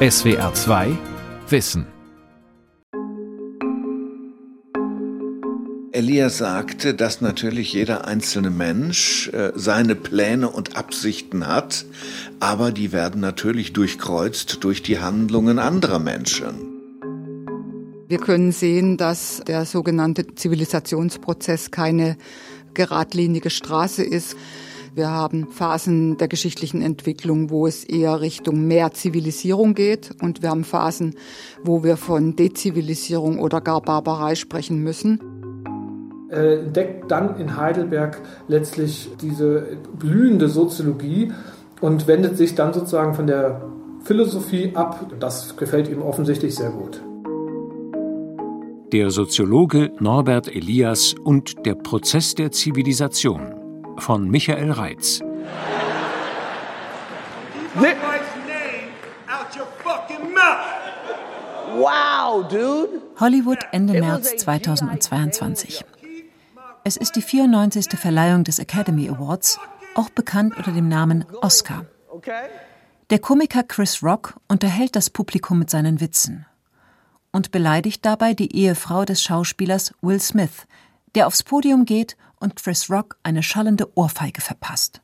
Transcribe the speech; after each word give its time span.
SWR 0.00 0.54
2 0.54 0.96
Wissen 1.48 1.84
Elias 5.90 6.38
sagte, 6.38 6.94
dass 6.94 7.20
natürlich 7.20 7.72
jeder 7.72 8.06
einzelne 8.06 8.50
Mensch 8.50 9.26
äh, 9.32 9.50
seine 9.56 9.96
Pläne 9.96 10.50
und 10.50 10.76
Absichten 10.76 11.48
hat, 11.48 11.84
aber 12.38 12.70
die 12.70 12.92
werden 12.92 13.20
natürlich 13.20 13.72
durchkreuzt 13.72 14.62
durch 14.62 14.84
die 14.84 15.00
Handlungen 15.00 15.58
anderer 15.58 15.98
Menschen. 15.98 16.54
Wir 18.06 18.18
können 18.18 18.52
sehen, 18.52 18.98
dass 18.98 19.42
der 19.48 19.64
sogenannte 19.64 20.32
Zivilisationsprozess 20.32 21.72
keine 21.72 22.16
geradlinige 22.72 23.50
Straße 23.50 24.04
ist. 24.04 24.36
Wir 24.94 25.10
haben 25.10 25.48
Phasen 25.48 26.16
der 26.16 26.28
geschichtlichen 26.28 26.82
Entwicklung, 26.82 27.50
wo 27.50 27.66
es 27.66 27.84
eher 27.84 28.20
Richtung 28.20 28.66
mehr 28.66 28.92
Zivilisierung 28.92 29.74
geht. 29.74 30.10
Und 30.22 30.42
wir 30.42 30.50
haben 30.50 30.64
Phasen, 30.64 31.14
wo 31.62 31.84
wir 31.84 31.96
von 31.96 32.36
Dezivilisierung 32.36 33.38
oder 33.38 33.60
gar 33.60 33.80
Barbarei 33.80 34.34
sprechen 34.34 34.82
müssen. 34.82 35.20
Er 36.30 36.60
entdeckt 36.60 37.10
dann 37.10 37.40
in 37.40 37.56
Heidelberg 37.56 38.20
letztlich 38.48 39.10
diese 39.20 39.78
blühende 39.98 40.48
Soziologie 40.48 41.32
und 41.80 42.06
wendet 42.06 42.36
sich 42.36 42.54
dann 42.54 42.74
sozusagen 42.74 43.14
von 43.14 43.26
der 43.26 43.62
Philosophie 44.04 44.72
ab. 44.74 45.12
Das 45.20 45.56
gefällt 45.56 45.88
ihm 45.88 46.02
offensichtlich 46.02 46.54
sehr 46.54 46.70
gut. 46.70 47.02
Der 48.92 49.10
Soziologe 49.10 49.92
Norbert 50.00 50.48
Elias 50.48 51.14
und 51.22 51.66
der 51.66 51.74
Prozess 51.74 52.34
der 52.34 52.50
Zivilisation 52.50 53.57
von 53.98 54.28
Michael 54.30 54.72
Reitz. 54.72 55.20
Wow, 61.74 62.48
dude. 62.48 63.02
Hollywood 63.20 63.58
Ende 63.72 64.00
März 64.00 64.36
2022. 64.38 65.84
Es 66.84 66.96
ist 66.96 67.16
die 67.16 67.22
94. 67.22 67.98
Verleihung 67.98 68.44
des 68.44 68.58
Academy 68.58 69.08
Awards, 69.08 69.60
auch 69.94 70.08
bekannt 70.10 70.56
unter 70.56 70.72
dem 70.72 70.88
Namen 70.88 71.24
Oscar. 71.42 71.84
Der 73.10 73.18
Komiker 73.18 73.62
Chris 73.62 74.02
Rock 74.02 74.36
unterhält 74.48 74.96
das 74.96 75.10
Publikum 75.10 75.58
mit 75.58 75.70
seinen 75.70 76.00
Witzen 76.00 76.46
und 77.32 77.50
beleidigt 77.50 78.04
dabei 78.04 78.34
die 78.34 78.54
Ehefrau 78.56 79.04
des 79.04 79.22
Schauspielers 79.22 79.92
Will 80.00 80.20
Smith, 80.20 80.66
der 81.14 81.26
aufs 81.26 81.42
Podium 81.42 81.84
geht 81.84 82.16
und 82.40 82.56
Chris 82.56 82.90
Rock 82.90 83.16
eine 83.22 83.42
schallende 83.42 83.88
Ohrfeige 83.96 84.40
verpasst. 84.40 85.00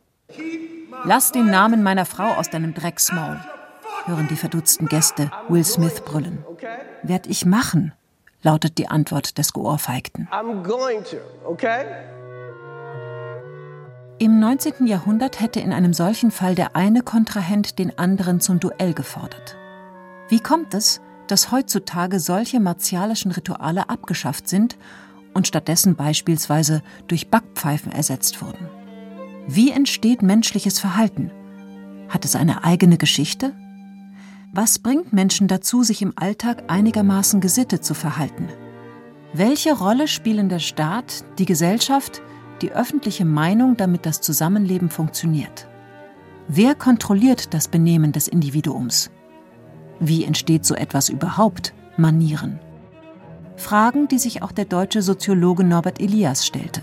Lass 1.04 1.32
den 1.32 1.46
Namen 1.46 1.82
meiner 1.82 2.06
Frau 2.06 2.34
aus 2.34 2.50
deinem 2.50 2.74
Drecksmaul, 2.74 3.38
hören 4.06 4.28
die 4.28 4.36
verdutzten 4.36 4.86
Gäste 4.86 5.30
Will 5.48 5.64
Smith 5.64 6.02
brüllen. 6.04 6.44
Werd 7.02 7.26
ich 7.26 7.44
machen, 7.44 7.92
lautet 8.42 8.78
die 8.78 8.88
Antwort 8.88 9.38
des 9.38 9.52
Geohrfeigten. 9.52 10.28
Im 14.18 14.38
19. 14.38 14.86
Jahrhundert 14.86 15.40
hätte 15.40 15.60
in 15.60 15.72
einem 15.72 15.92
solchen 15.92 16.30
Fall 16.30 16.54
der 16.54 16.76
eine 16.76 17.02
Kontrahent 17.02 17.78
den 17.78 17.98
anderen 17.98 18.40
zum 18.40 18.60
Duell 18.60 18.94
gefordert. 18.94 19.56
Wie 20.28 20.40
kommt 20.40 20.72
es, 20.72 21.00
dass 21.26 21.50
heutzutage 21.50 22.20
solche 22.20 22.60
martialischen 22.60 23.32
Rituale 23.32 23.88
abgeschafft 23.88 24.48
sind 24.48 24.76
und 25.34 25.46
stattdessen 25.46 25.96
beispielsweise 25.96 26.82
durch 27.08 27.28
Backpfeifen 27.28 27.92
ersetzt 27.92 28.40
wurden. 28.40 28.68
Wie 29.46 29.70
entsteht 29.70 30.22
menschliches 30.22 30.78
Verhalten? 30.78 31.30
Hat 32.08 32.24
es 32.24 32.36
eine 32.36 32.64
eigene 32.64 32.96
Geschichte? 32.96 33.52
Was 34.52 34.78
bringt 34.78 35.12
Menschen 35.12 35.48
dazu, 35.48 35.82
sich 35.82 36.00
im 36.00 36.12
Alltag 36.16 36.64
einigermaßen 36.68 37.40
gesittet 37.40 37.84
zu 37.84 37.92
verhalten? 37.92 38.48
Welche 39.32 39.76
Rolle 39.76 40.06
spielen 40.06 40.48
der 40.48 40.60
Staat, 40.60 41.24
die 41.38 41.44
Gesellschaft, 41.44 42.22
die 42.62 42.70
öffentliche 42.70 43.24
Meinung, 43.24 43.76
damit 43.76 44.06
das 44.06 44.20
Zusammenleben 44.20 44.90
funktioniert? 44.90 45.66
Wer 46.46 46.74
kontrolliert 46.74 47.52
das 47.52 47.68
Benehmen 47.68 48.12
des 48.12 48.28
Individuums? 48.28 49.10
Wie 49.98 50.24
entsteht 50.24 50.64
so 50.64 50.74
etwas 50.74 51.08
überhaupt, 51.08 51.74
Manieren? 51.96 52.60
Fragen, 53.56 54.08
die 54.08 54.18
sich 54.18 54.42
auch 54.42 54.52
der 54.52 54.64
deutsche 54.64 55.02
Soziologe 55.02 55.64
Norbert 55.64 56.00
Elias 56.00 56.46
stellte. 56.46 56.82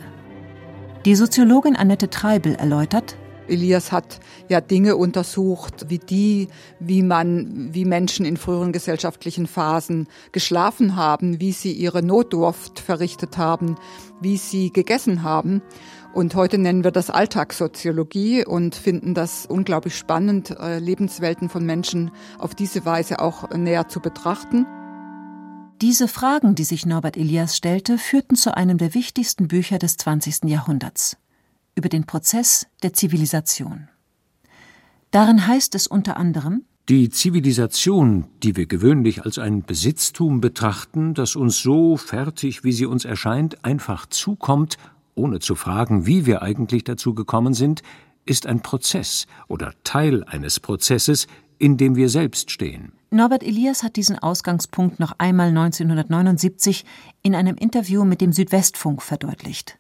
Die 1.06 1.16
Soziologin 1.16 1.76
Annette 1.76 2.10
Treibel 2.10 2.56
erläutert, 2.56 3.16
Elias 3.48 3.92
hat 3.92 4.20
ja 4.50 4.62
Dinge 4.62 4.96
untersucht, 4.96 5.90
wie 5.90 6.00
die, 6.00 6.48
wie 6.80 7.04
man, 7.04 7.74
wie 7.74 7.86
Menschen 7.86 8.26
in 8.26 8.38
früheren 8.38 8.72
gesellschaftlichen 8.72 9.48
Phasen 9.48 10.08
geschlafen 10.32 10.96
haben, 10.96 11.40
wie 11.42 11.52
sie 11.52 11.74
ihre 11.74 12.02
Notdurft 12.02 12.80
verrichtet 12.80 13.38
haben, 13.38 13.76
wie 14.22 14.38
sie 14.38 14.72
gegessen 14.72 15.24
haben. 15.24 15.62
Und 16.14 16.36
heute 16.36 16.58
nennen 16.58 16.84
wir 16.84 16.92
das 16.92 17.10
Alltagssoziologie 17.10 18.46
und 18.46 18.76
finden 18.76 19.14
das 19.14 19.46
unglaublich 19.46 19.98
spannend, 19.98 20.52
äh, 20.52 20.80
Lebenswelten 20.80 21.50
von 21.50 21.66
Menschen 21.66 22.12
auf 22.38 22.54
diese 22.54 22.86
Weise 22.86 23.20
auch 23.20 23.50
näher 23.52 23.88
zu 23.88 24.02
betrachten. 24.02 24.66
Diese 25.82 26.08
Fragen, 26.08 26.54
die 26.54 26.64
sich 26.64 26.86
Norbert 26.86 27.18
Elias 27.18 27.58
stellte, 27.58 27.98
führten 27.98 28.36
zu 28.36 28.56
einem 28.56 28.78
der 28.78 28.94
wichtigsten 28.94 29.48
Bücher 29.48 29.80
des 29.80 29.98
20. 29.98 30.44
Jahrhunderts 30.44 31.18
über 31.74 31.90
den 31.90 32.06
Prozess 32.06 32.68
der 32.84 32.94
Zivilisation. 32.94 33.90
Darin 35.10 35.48
heißt 35.48 35.74
es 35.74 35.88
unter 35.88 36.18
anderem 36.18 36.66
Die 36.88 37.10
Zivilisation, 37.10 38.26
die 38.44 38.56
wir 38.56 38.68
gewöhnlich 38.68 39.26
als 39.26 39.40
ein 39.40 39.64
Besitztum 39.64 40.40
betrachten, 40.40 41.16
das 41.16 41.36
uns 41.36 41.58
so 41.64 41.98
fertig, 41.98 42.64
wie 42.64 42.74
sie 42.74 42.86
uns 42.86 43.04
erscheint, 43.04 43.66
einfach 43.66 44.06
zukommt, 44.06 44.78
ohne 45.16 45.40
zu 45.40 45.56
fragen, 45.56 46.06
wie 46.06 46.28
wir 46.28 46.44
eigentlich 46.44 46.84
dazu 46.84 47.16
gekommen 47.16 47.56
sind, 47.56 47.82
ist 48.24 48.46
ein 48.46 48.62
Prozess 48.62 49.26
oder 49.48 49.74
Teil 49.84 50.26
eines 50.26 50.60
Prozesses, 50.60 51.26
in 51.58 51.78
dem 51.78 51.96
wir 51.96 52.10
selbst 52.10 52.52
stehen. 52.52 52.92
Norbert 53.14 53.44
Elias 53.44 53.84
hat 53.84 53.98
diesen 53.98 54.18
Ausgangspunkt 54.18 55.02
noch 55.02 55.12
einmal 55.18 55.50
1979 55.50 56.86
in 57.22 57.36
einem 57.36 57.58
Interview 57.58 58.06
mit 58.06 58.22
dem 58.22 58.32
Südwestfunk 58.32 59.02
verdeutlicht. 59.02 59.78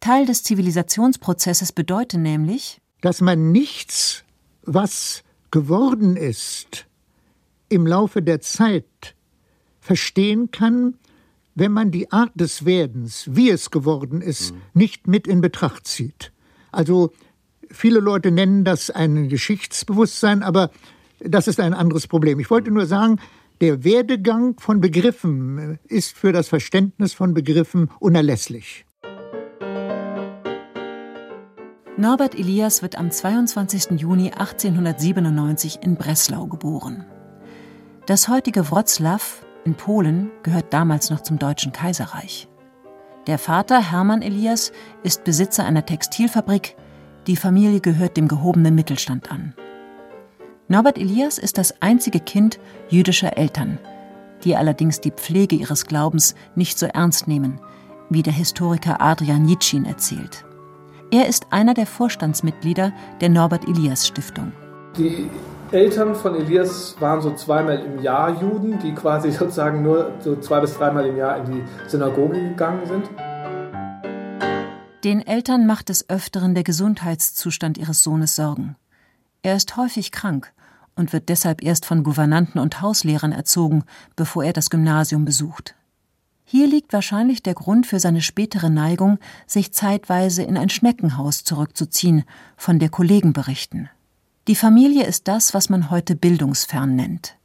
Teil 0.00 0.26
des 0.26 0.42
Zivilisationsprozesses 0.42 1.72
bedeutet 1.72 2.20
nämlich, 2.20 2.82
dass 3.00 3.22
man 3.22 3.52
nichts, 3.52 4.22
was 4.64 5.24
geworden 5.50 6.18
ist, 6.18 6.86
im 7.70 7.86
Laufe 7.86 8.20
der 8.20 8.42
Zeit 8.42 9.14
verstehen 9.80 10.50
kann, 10.50 10.98
wenn 11.54 11.72
man 11.72 11.90
die 11.90 12.12
Art 12.12 12.32
des 12.34 12.66
Werdens, 12.66 13.30
wie 13.30 13.48
es 13.48 13.70
geworden 13.70 14.20
ist, 14.20 14.52
mhm. 14.52 14.60
nicht 14.74 15.06
mit 15.06 15.26
in 15.26 15.40
Betracht 15.40 15.86
zieht. 15.86 16.32
Also 16.70 17.12
viele 17.70 18.00
Leute 18.00 18.30
nennen 18.30 18.64
das 18.64 18.90
ein 18.90 19.30
Geschichtsbewusstsein, 19.30 20.42
aber 20.42 20.70
das 21.20 21.48
ist 21.48 21.60
ein 21.60 21.74
anderes 21.74 22.06
Problem. 22.06 22.40
Ich 22.40 22.50
wollte 22.50 22.70
nur 22.70 22.86
sagen, 22.86 23.18
der 23.60 23.84
Werdegang 23.84 24.58
von 24.58 24.80
Begriffen 24.80 25.78
ist 25.84 26.16
für 26.16 26.32
das 26.32 26.48
Verständnis 26.48 27.14
von 27.14 27.32
Begriffen 27.32 27.90
unerlässlich. 28.00 28.84
Norbert 31.98 32.34
Elias 32.34 32.82
wird 32.82 32.98
am 32.98 33.10
22. 33.10 33.98
Juni 33.98 34.30
1897 34.30 35.78
in 35.80 35.96
Breslau 35.96 36.46
geboren. 36.46 37.06
Das 38.04 38.28
heutige 38.28 38.70
Wroclaw 38.70 39.22
in 39.64 39.74
Polen 39.74 40.30
gehört 40.42 40.74
damals 40.74 41.08
noch 41.08 41.22
zum 41.22 41.38
Deutschen 41.38 41.72
Kaiserreich. 41.72 42.48
Der 43.26 43.38
Vater 43.38 43.90
Hermann 43.90 44.20
Elias 44.20 44.72
ist 45.02 45.24
Besitzer 45.24 45.64
einer 45.64 45.86
Textilfabrik, 45.86 46.76
die 47.26 47.36
Familie 47.36 47.80
gehört 47.80 48.18
dem 48.18 48.28
gehobenen 48.28 48.74
Mittelstand 48.74 49.32
an. 49.32 49.54
Norbert 50.68 50.98
Elias 50.98 51.38
ist 51.38 51.58
das 51.58 51.80
einzige 51.80 52.18
Kind 52.18 52.58
jüdischer 52.88 53.38
Eltern, 53.38 53.78
die 54.42 54.56
allerdings 54.56 55.00
die 55.00 55.12
Pflege 55.12 55.54
ihres 55.54 55.86
Glaubens 55.86 56.34
nicht 56.56 56.76
so 56.76 56.86
ernst 56.86 57.28
nehmen, 57.28 57.60
wie 58.10 58.24
der 58.24 58.32
Historiker 58.32 59.00
Adrian 59.00 59.48
Jitschin 59.48 59.84
erzählt. 59.84 60.44
Er 61.12 61.28
ist 61.28 61.46
einer 61.50 61.72
der 61.72 61.86
Vorstandsmitglieder 61.86 62.92
der 63.20 63.28
Norbert 63.28 63.68
Elias 63.68 64.08
Stiftung. 64.08 64.50
Die 64.98 65.30
Eltern 65.70 66.16
von 66.16 66.34
Elias 66.34 66.96
waren 66.98 67.22
so 67.22 67.32
zweimal 67.34 67.78
im 67.78 68.02
Jahr 68.02 68.40
Juden, 68.42 68.80
die 68.80 68.92
quasi 68.92 69.30
sozusagen 69.38 69.82
nur 69.82 70.14
so 70.18 70.34
zwei 70.34 70.58
bis 70.58 70.76
dreimal 70.76 71.06
im 71.06 71.16
Jahr 71.16 71.36
in 71.38 71.44
die 71.44 71.64
Synagoge 71.86 72.40
gegangen 72.40 72.86
sind. 72.86 73.08
Den 75.04 75.24
Eltern 75.24 75.64
macht 75.64 75.90
des 75.90 76.10
Öfteren 76.10 76.54
der 76.54 76.64
Gesundheitszustand 76.64 77.78
ihres 77.78 78.02
Sohnes 78.02 78.34
Sorgen. 78.34 78.74
Er 79.42 79.54
ist 79.54 79.76
häufig 79.76 80.10
krank 80.10 80.52
und 80.96 81.12
wird 81.12 81.28
deshalb 81.28 81.62
erst 81.62 81.86
von 81.86 82.02
Gouvernanten 82.02 82.60
und 82.60 82.80
Hauslehrern 82.80 83.32
erzogen, 83.32 83.84
bevor 84.16 84.44
er 84.44 84.52
das 84.52 84.70
Gymnasium 84.70 85.24
besucht. 85.24 85.74
Hier 86.44 86.66
liegt 86.66 86.92
wahrscheinlich 86.92 87.42
der 87.42 87.54
Grund 87.54 87.86
für 87.86 88.00
seine 88.00 88.22
spätere 88.22 88.70
Neigung, 88.70 89.18
sich 89.46 89.72
zeitweise 89.72 90.42
in 90.42 90.56
ein 90.56 90.70
Schneckenhaus 90.70 91.44
zurückzuziehen, 91.44 92.24
von 92.56 92.78
der 92.78 92.88
Kollegen 92.88 93.32
berichten. 93.32 93.90
Die 94.48 94.54
Familie 94.54 95.06
ist 95.06 95.26
das, 95.26 95.54
was 95.54 95.68
man 95.68 95.90
heute 95.90 96.14
bildungsfern 96.14 96.94
nennt. 96.94 97.36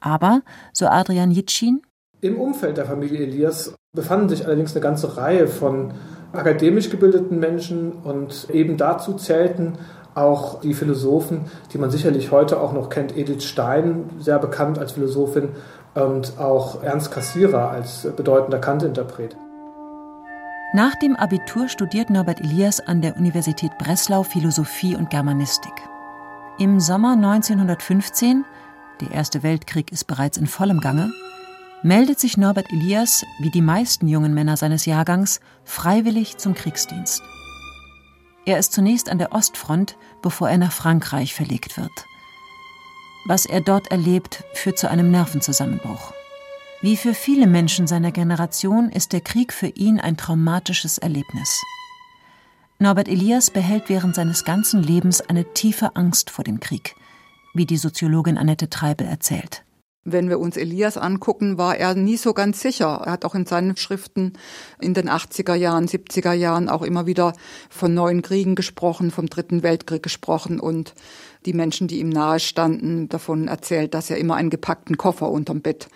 Aber, 0.00 0.42
so 0.72 0.86
Adrian 0.86 1.30
Jitschin, 1.30 1.82
im 2.20 2.40
Umfeld 2.40 2.78
der 2.78 2.86
Familie 2.86 3.20
Elias 3.20 3.74
befanden 3.94 4.30
sich 4.30 4.46
allerdings 4.46 4.72
eine 4.72 4.80
ganze 4.80 5.16
Reihe 5.18 5.46
von 5.46 5.92
akademisch 6.32 6.88
gebildeten 6.88 7.38
Menschen 7.38 7.92
und 7.92 8.48
eben 8.50 8.76
dazu 8.76 9.12
zählten 9.14 9.74
auch 10.14 10.60
die 10.60 10.74
Philosophen, 10.74 11.42
die 11.72 11.78
man 11.78 11.90
sicherlich 11.90 12.30
heute 12.30 12.60
auch 12.60 12.72
noch 12.72 12.88
kennt, 12.88 13.16
Edith 13.16 13.44
Stein, 13.44 14.10
sehr 14.18 14.38
bekannt 14.38 14.78
als 14.78 14.92
Philosophin, 14.92 15.50
und 15.94 16.38
auch 16.38 16.82
Ernst 16.82 17.12
Cassirer 17.12 17.70
als 17.70 18.08
bedeutender 18.16 18.58
Kant-Interpret. 18.58 19.36
Nach 20.72 20.94
dem 20.96 21.14
Abitur 21.14 21.68
studiert 21.68 22.10
Norbert 22.10 22.40
Elias 22.40 22.80
an 22.80 23.00
der 23.00 23.16
Universität 23.16 23.70
Breslau 23.78 24.24
Philosophie 24.24 24.96
und 24.96 25.08
Germanistik. 25.08 25.72
Im 26.58 26.80
Sommer 26.80 27.12
1915, 27.12 28.44
der 29.00 29.12
Erste 29.12 29.44
Weltkrieg 29.44 29.92
ist 29.92 30.06
bereits 30.08 30.36
in 30.36 30.48
vollem 30.48 30.80
Gange, 30.80 31.12
meldet 31.84 32.18
sich 32.18 32.36
Norbert 32.36 32.72
Elias, 32.72 33.24
wie 33.38 33.50
die 33.50 33.62
meisten 33.62 34.08
jungen 34.08 34.34
Männer 34.34 34.56
seines 34.56 34.84
Jahrgangs, 34.84 35.40
freiwillig 35.64 36.38
zum 36.38 36.54
Kriegsdienst. 36.54 37.22
Er 38.46 38.58
ist 38.58 38.72
zunächst 38.72 39.08
an 39.08 39.18
der 39.18 39.32
Ostfront, 39.32 39.96
bevor 40.20 40.50
er 40.50 40.58
nach 40.58 40.72
Frankreich 40.72 41.34
verlegt 41.34 41.76
wird. 41.76 42.06
Was 43.26 43.46
er 43.46 43.60
dort 43.60 43.90
erlebt, 43.90 44.44
führt 44.52 44.78
zu 44.78 44.90
einem 44.90 45.10
Nervenzusammenbruch. 45.10 46.12
Wie 46.82 46.98
für 46.98 47.14
viele 47.14 47.46
Menschen 47.46 47.86
seiner 47.86 48.12
Generation 48.12 48.90
ist 48.90 49.14
der 49.14 49.22
Krieg 49.22 49.54
für 49.54 49.68
ihn 49.68 49.98
ein 49.98 50.18
traumatisches 50.18 50.98
Erlebnis. 50.98 51.62
Norbert 52.78 53.08
Elias 53.08 53.50
behält 53.50 53.88
während 53.88 54.14
seines 54.14 54.44
ganzen 54.44 54.82
Lebens 54.82 55.22
eine 55.22 55.54
tiefe 55.54 55.96
Angst 55.96 56.28
vor 56.28 56.44
dem 56.44 56.60
Krieg, 56.60 56.96
wie 57.54 57.64
die 57.64 57.78
Soziologin 57.78 58.36
Annette 58.36 58.68
Treibel 58.68 59.06
erzählt. 59.06 59.64
Wenn 60.06 60.28
wir 60.28 60.38
uns 60.38 60.58
Elias 60.58 60.98
angucken, 60.98 61.56
war 61.56 61.76
er 61.78 61.94
nie 61.94 62.18
so 62.18 62.34
ganz 62.34 62.60
sicher. 62.60 63.02
Er 63.06 63.12
hat 63.12 63.24
auch 63.24 63.34
in 63.34 63.46
seinen 63.46 63.76
Schriften 63.78 64.34
in 64.78 64.92
den 64.92 65.08
80er 65.08 65.54
Jahren, 65.54 65.86
70er 65.86 66.34
Jahren 66.34 66.68
auch 66.68 66.82
immer 66.82 67.06
wieder 67.06 67.32
von 67.70 67.94
neuen 67.94 68.20
Kriegen 68.20 68.54
gesprochen, 68.54 69.10
vom 69.10 69.30
Dritten 69.30 69.62
Weltkrieg 69.62 70.02
gesprochen 70.02 70.60
und 70.60 70.94
die 71.46 71.54
Menschen, 71.54 71.88
die 71.88 72.00
ihm 72.00 72.10
nahe 72.10 72.38
standen, 72.38 73.08
davon 73.08 73.48
erzählt, 73.48 73.94
dass 73.94 74.10
er 74.10 74.18
immer 74.18 74.36
einen 74.36 74.50
gepackten 74.50 74.98
Koffer 74.98 75.30
unterm 75.30 75.62
Bett 75.62 75.88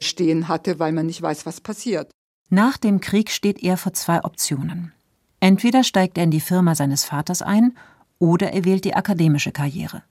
stehen 0.00 0.48
hatte, 0.48 0.80
weil 0.80 0.90
man 0.90 1.06
nicht 1.06 1.22
weiß, 1.22 1.46
was 1.46 1.60
passiert. 1.60 2.10
Nach 2.50 2.76
dem 2.76 3.00
Krieg 3.00 3.30
steht 3.30 3.62
er 3.62 3.76
vor 3.76 3.92
zwei 3.92 4.24
Optionen. 4.24 4.92
Entweder 5.38 5.84
steigt 5.84 6.18
er 6.18 6.24
in 6.24 6.30
die 6.32 6.40
Firma 6.40 6.74
seines 6.74 7.04
Vaters 7.04 7.42
ein 7.42 7.76
oder 8.18 8.52
er 8.52 8.64
wählt 8.64 8.84
die 8.84 8.94
akademische 8.94 9.52
Karriere. 9.52 10.02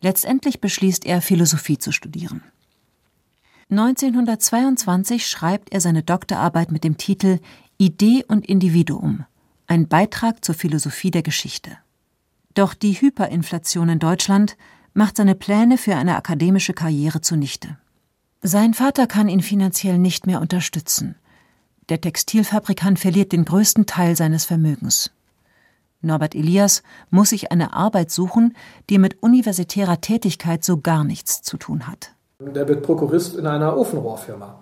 Letztendlich 0.00 0.60
beschließt 0.60 1.04
er, 1.04 1.20
Philosophie 1.20 1.78
zu 1.78 1.92
studieren. 1.92 2.42
1922 3.70 5.28
schreibt 5.28 5.72
er 5.72 5.80
seine 5.80 6.02
Doktorarbeit 6.02 6.72
mit 6.72 6.82
dem 6.82 6.96
Titel 6.96 7.38
Idee 7.78 8.24
und 8.26 8.44
Individuum, 8.44 9.24
ein 9.68 9.86
Beitrag 9.86 10.44
zur 10.44 10.56
Philosophie 10.56 11.12
der 11.12 11.22
Geschichte. 11.22 11.78
Doch 12.54 12.74
die 12.74 12.94
Hyperinflation 12.94 13.88
in 13.88 13.98
Deutschland 14.00 14.56
macht 14.92 15.18
seine 15.18 15.36
Pläne 15.36 15.78
für 15.78 15.94
eine 15.94 16.16
akademische 16.16 16.72
Karriere 16.72 17.20
zunichte. 17.20 17.78
Sein 18.42 18.74
Vater 18.74 19.06
kann 19.06 19.28
ihn 19.28 19.40
finanziell 19.40 19.98
nicht 19.98 20.26
mehr 20.26 20.40
unterstützen. 20.40 21.14
Der 21.90 22.00
Textilfabrikant 22.00 22.98
verliert 22.98 23.30
den 23.30 23.44
größten 23.44 23.86
Teil 23.86 24.16
seines 24.16 24.46
Vermögens. 24.46 25.12
Norbert 26.00 26.34
Elias 26.34 26.82
muss 27.10 27.30
sich 27.30 27.52
eine 27.52 27.72
Arbeit 27.72 28.10
suchen, 28.10 28.56
die 28.88 28.98
mit 28.98 29.22
universitärer 29.22 30.00
Tätigkeit 30.00 30.64
so 30.64 30.80
gar 30.80 31.04
nichts 31.04 31.42
zu 31.42 31.56
tun 31.56 31.86
hat. 31.86 32.14
Der 32.40 32.66
wird 32.66 32.82
Prokurist 32.82 33.36
in 33.36 33.46
einer 33.46 33.76
Ofenrohrfirma, 33.76 34.58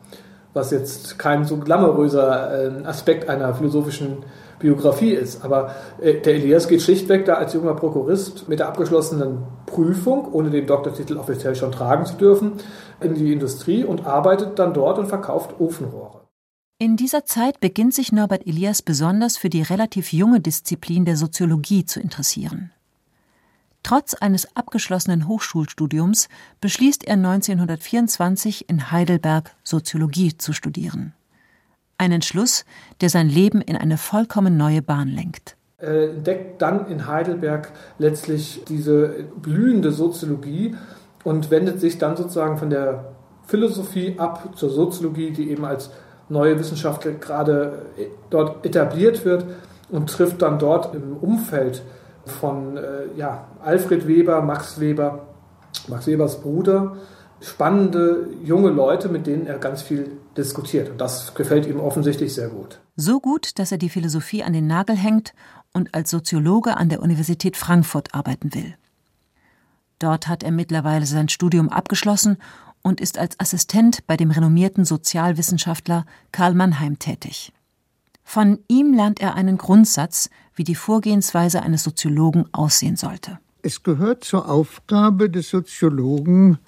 was 0.53 0.73
jetzt 0.73 1.17
kein 1.17 1.45
so 1.45 1.59
glamouröser 1.59 2.83
äh, 2.83 2.87
Aspekt 2.87 3.29
einer 3.29 3.55
philosophischen 3.55 4.25
Biografie 4.59 5.13
ist. 5.13 5.45
Aber 5.45 5.75
äh, 6.01 6.15
der 6.15 6.35
Elias 6.35 6.67
geht 6.67 6.83
schlichtweg 6.83 7.25
da 7.25 7.35
als 7.35 7.53
junger 7.55 7.75
Prokurist 7.75 8.49
mit 8.49 8.59
der 8.59 8.69
abgeschlossenen 8.69 9.45
Prüfung, 9.67 10.33
ohne 10.33 10.51
den 10.51 10.67
Doktortitel 10.67 11.17
offiziell 11.17 11.55
schon 11.55 11.71
tragen 11.71 12.05
zu 12.05 12.17
dürfen, 12.17 12.55
in 13.01 13.15
die 13.15 13.33
Industrie 13.33 13.85
und 13.85 14.07
arbeitet 14.07 14.59
dann 14.59 14.75
dort 14.75 14.99
und 14.99 15.07
verkauft 15.07 15.61
Ofenrohre. 15.61 16.23
In 16.81 16.97
dieser 16.97 17.25
Zeit 17.25 17.61
beginnt 17.61 17.95
sich 17.95 18.13
Norbert 18.13 18.47
Elias 18.47 18.83
besonders 18.83 19.37
für 19.37 19.51
die 19.51 19.63
relativ 19.63 20.13
junge 20.13 20.41
Disziplin 20.41 21.05
der 21.05 21.17
Soziologie 21.17 21.85
zu 21.85 22.01
interessieren. 22.01 22.73
Trotz 23.83 24.15
eines 24.15 24.57
abgeschlossenen 24.57 25.29
Hochschulstudiums 25.29 26.29
beschließt 26.61 27.05
er 27.05 27.15
1924 27.15 28.69
in 28.69 28.91
Heidelberg 28.91 29.55
Soziologie 29.65 30.37
zu 30.37 30.53
studieren. 30.53 31.15
Ein 31.97 32.13
Entschluss, 32.13 32.65
der 33.01 33.11
sein 33.11 33.29
Leben 33.29 33.61
in 33.61 33.77
eine 33.77 33.99
vollkommen 33.99 34.57
neue 34.57 34.83
Bahn 34.83 35.09
lenkt. 35.09 35.57
Er 35.79 36.11
entdeckt 36.11 36.61
dann 36.61 36.89
in 36.89 37.07
Heidelberg 37.07 37.73
letztlich 37.99 38.63
diese 38.69 39.25
blühende 39.37 39.93
Soziologie 39.93 40.75
und 41.25 41.51
wendet 41.51 41.81
sich 41.81 41.99
dann 41.99 42.17
sozusagen 42.17 42.59
von 42.59 42.71
der 42.71 43.13
Philosophie 43.47 44.17
ab 44.19 44.57
zur 44.57 44.71
Soziologie, 44.71 45.31
die 45.31 45.51
eben 45.51 45.65
als 45.65 45.91
neue 46.29 46.59
Wissenschaft 46.59 47.07
gerade 47.21 47.87
dort 48.29 48.67
etabliert 48.67 49.25
wird 49.25 49.47
und 49.89 50.11
trifft 50.11 50.43
dann 50.43 50.59
dort 50.59 50.95
im 50.95 51.17
Umfeld 51.17 51.83
von 52.29 52.77
äh, 52.77 53.07
ja, 53.17 53.49
Alfred 53.63 54.07
Weber, 54.07 54.43
Max 54.43 54.81
Weber, 54.81 55.27
Max 55.89 56.07
Webers 56.07 56.41
Bruder, 56.41 56.97
spannende 57.41 58.29
junge 58.45 58.71
Leute, 58.71 59.09
mit 59.09 59.27
denen 59.27 59.47
er 59.47 59.59
ganz 59.59 59.83
viel 59.83 60.19
diskutiert. 60.37 60.91
Und 60.91 61.01
das 61.01 61.35
gefällt 61.35 61.67
ihm 61.67 61.81
offensichtlich 61.81 62.35
sehr 62.35 62.49
gut. 62.49 62.81
So 62.97 63.21
gut, 63.21 63.59
dass 63.59 63.73
er 63.73 63.79
die 63.79 63.91
Philosophie 63.91 64.43
an 64.43 64.53
den 64.53 64.67
Nagel 64.67 64.97
hängt 64.97 65.35
und 65.73 65.95
als 65.95 66.11
Soziologe 66.11 66.77
an 66.77 66.89
der 66.89 67.03
Universität 67.03 67.57
Frankfurt 67.57 68.15
arbeiten 68.15 68.55
will. 68.55 68.75
Dort 69.99 70.29
hat 70.29 70.43
er 70.43 70.53
mittlerweile 70.53 71.07
sein 71.07 71.29
Studium 71.29 71.69
abgeschlossen 71.69 72.39
und 72.83 73.01
ist 73.01 73.19
als 73.19 73.39
Assistent 73.39 74.07
bei 74.07 74.17
dem 74.17 74.31
renommierten 74.31 74.85
Sozialwissenschaftler 74.85 76.07
Karl 76.33 76.55
Mannheim 76.55 76.99
tätig. 76.99 77.53
Von 78.23 78.59
ihm 78.69 78.93
lernt 78.93 79.21
er 79.21 79.35
einen 79.35 79.59
Grundsatz, 79.59 80.31
wie 80.59 80.65
die 80.65 80.75
Vorgehensweise 80.75 81.63
eines 81.63 81.85
Soziologen 81.85 82.47
aussehen 82.53 82.97
sollte. 82.97 83.39
Es 83.63 83.83
gehört 83.83 84.25
zur 84.25 84.49
Aufgabe 84.49 85.31
des 85.31 85.49
Soziologen, 85.51 86.59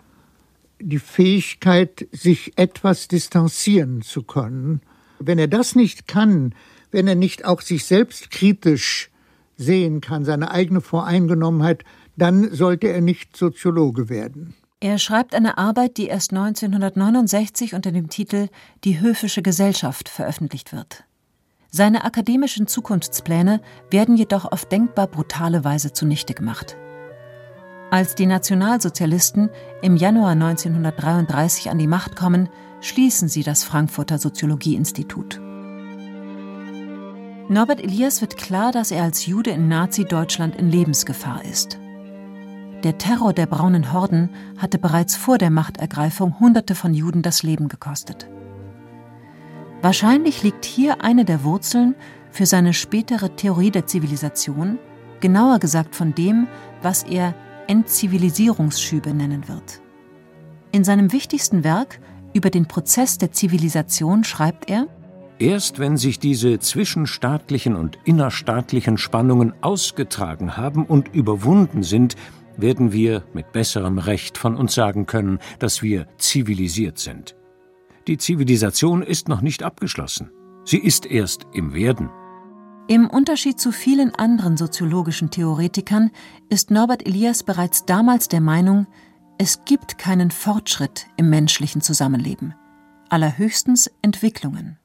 die 0.81 0.99
Fähigkeit, 0.99 2.07
sich 2.13 2.57
etwas 2.57 3.09
distanzieren 3.09 4.03
zu 4.03 4.23
können. 4.23 4.81
Wenn 5.19 5.39
er 5.39 5.49
das 5.49 5.75
nicht 5.75 6.09
kann, 6.09 6.55
wenn 6.91 7.07
er 7.07 7.15
nicht 7.15 7.45
auch 7.45 7.61
sich 7.61 7.85
selbst 7.85 8.31
kritisch 8.31 9.11
sehen 9.57 10.01
kann, 10.01 10.25
seine 10.25 10.51
eigene 10.51 10.81
Voreingenommenheit, 10.81 11.85
dann 12.17 12.53
sollte 12.53 12.89
er 12.89 13.01
nicht 13.01 13.37
Soziologe 13.37 14.09
werden. 14.09 14.55
Er 14.81 14.99
schreibt 14.99 15.35
eine 15.35 15.59
Arbeit, 15.59 15.99
die 15.99 16.07
erst 16.07 16.33
1969 16.33 17.75
unter 17.75 17.93
dem 17.93 18.09
Titel 18.09 18.49
Die 18.85 19.01
höfische 19.01 19.43
Gesellschaft 19.43 20.09
veröffentlicht 20.09 20.73
wird. 20.73 21.05
Seine 21.71 22.05
akademischen 22.05 22.67
Zukunftspläne 22.67 23.61
werden 23.91 24.17
jedoch 24.17 24.51
auf 24.51 24.65
denkbar 24.65 25.07
brutale 25.07 25.65
Weise 25.65 25.93
zunichte 25.93 26.35
gemacht. 26.35 26.77
Als 27.93 28.15
die 28.15 28.27
Nationalsozialisten 28.27 29.51
im 29.83 29.97
Januar 29.97 30.33
1933 30.33 31.71
an 31.71 31.79
die 31.79 31.87
Macht 31.87 32.17
kommen, 32.17 32.49
schließen 32.81 33.29
sie 33.29 33.43
das 33.43 33.63
Frankfurter 33.63 34.19
Soziologieinstitut. 34.19 35.41
Norbert 37.49 37.81
Elias 37.81 38.21
wird 38.21 38.37
klar, 38.37 38.71
dass 38.71 38.91
er 38.91 39.03
als 39.03 39.27
Jude 39.27 39.51
in 39.51 39.69
Nazi-Deutschland 39.69 40.55
in 40.55 40.71
Lebensgefahr 40.71 41.45
ist. 41.45 41.79
Der 42.85 42.97
Terror 42.97 43.33
der 43.33 43.47
braunen 43.47 43.93
Horden 43.93 44.31
hatte 44.57 44.79
bereits 44.79 45.17
vor 45.17 45.37
der 45.37 45.51
Machtergreifung 45.51 46.39
Hunderte 46.41 46.75
von 46.75 46.95
Juden 46.95 47.23
das 47.23 47.43
Leben 47.43 47.69
gekostet. 47.69 48.29
Wahrscheinlich 49.83 50.43
liegt 50.43 50.65
hier 50.65 51.03
eine 51.03 51.25
der 51.25 51.43
Wurzeln 51.43 51.95
für 52.31 52.45
seine 52.45 52.75
spätere 52.75 53.35
Theorie 53.35 53.71
der 53.71 53.87
Zivilisation, 53.87 54.79
genauer 55.21 55.59
gesagt 55.59 55.97
von 55.97 56.15
dem, 56.15 56.47
was 56.83 57.03
er 57.03 57.35
Entzivilisierungsschübe 57.67 59.15
nennen 59.15 59.49
wird. 59.49 59.81
In 60.73 60.85
seinem 60.85 61.13
wichtigsten 61.13 61.65
Werk 61.65 61.99
über 62.35 62.51
den 62.51 62.67
Prozess 62.67 63.19
der 63.19 63.33
Zivilisation 63.33 64.25
schreibt 64.25 64.71
er 64.71 64.87
Erst 65.39 65.79
wenn 65.79 65.97
sich 65.97 66.19
diese 66.19 66.59
zwischenstaatlichen 66.59 67.75
und 67.75 67.99
innerstaatlichen 68.05 68.99
Spannungen 68.99 69.55
ausgetragen 69.63 70.59
haben 70.59 70.85
und 70.85 71.15
überwunden 71.15 71.83
sind, 71.83 72.15
werden 72.59 72.93
wir 72.93 73.25
mit 73.33 73.51
besserem 73.53 73.99
Recht 73.99 74.37
von 74.37 74.55
uns 74.55 74.75
sagen 74.75 75.07
können, 75.07 75.39
dass 75.59 75.83
wir 75.83 76.07
zivilisiert 76.19 76.99
sind. 76.99 77.35
Die 78.07 78.19
Zivilisation 78.19 79.03
ist 79.03 79.29
noch 79.29 79.41
nicht 79.41 79.63
abgeschlossen. 79.63 80.31
Sie 80.65 80.79
ist 80.79 81.07
erst 81.07 81.47
im 81.53 81.75
Werden. 81.75 82.11
Im 82.89 83.09
Unterschied 83.09 83.61
zu 83.61 83.71
vielen 83.71 84.15
anderen 84.15 84.57
soziologischen 84.57 85.31
Theoretikern 85.31 86.11
ist 86.49 86.71
Norbert 86.71 87.07
Elias 87.07 87.43
bereits 87.43 87.85
damals 87.85 88.29
der 88.29 88.41
Meinung, 88.41 88.87
es 89.39 89.65
gibt 89.65 89.97
keinen 89.97 90.31
Fortschritt 90.31 91.07
im 91.17 91.31
menschlichen 91.31 91.81
Zusammenleben, 91.83 92.55
allerhöchstens 93.09 93.91
Entwicklungen. 94.03 94.79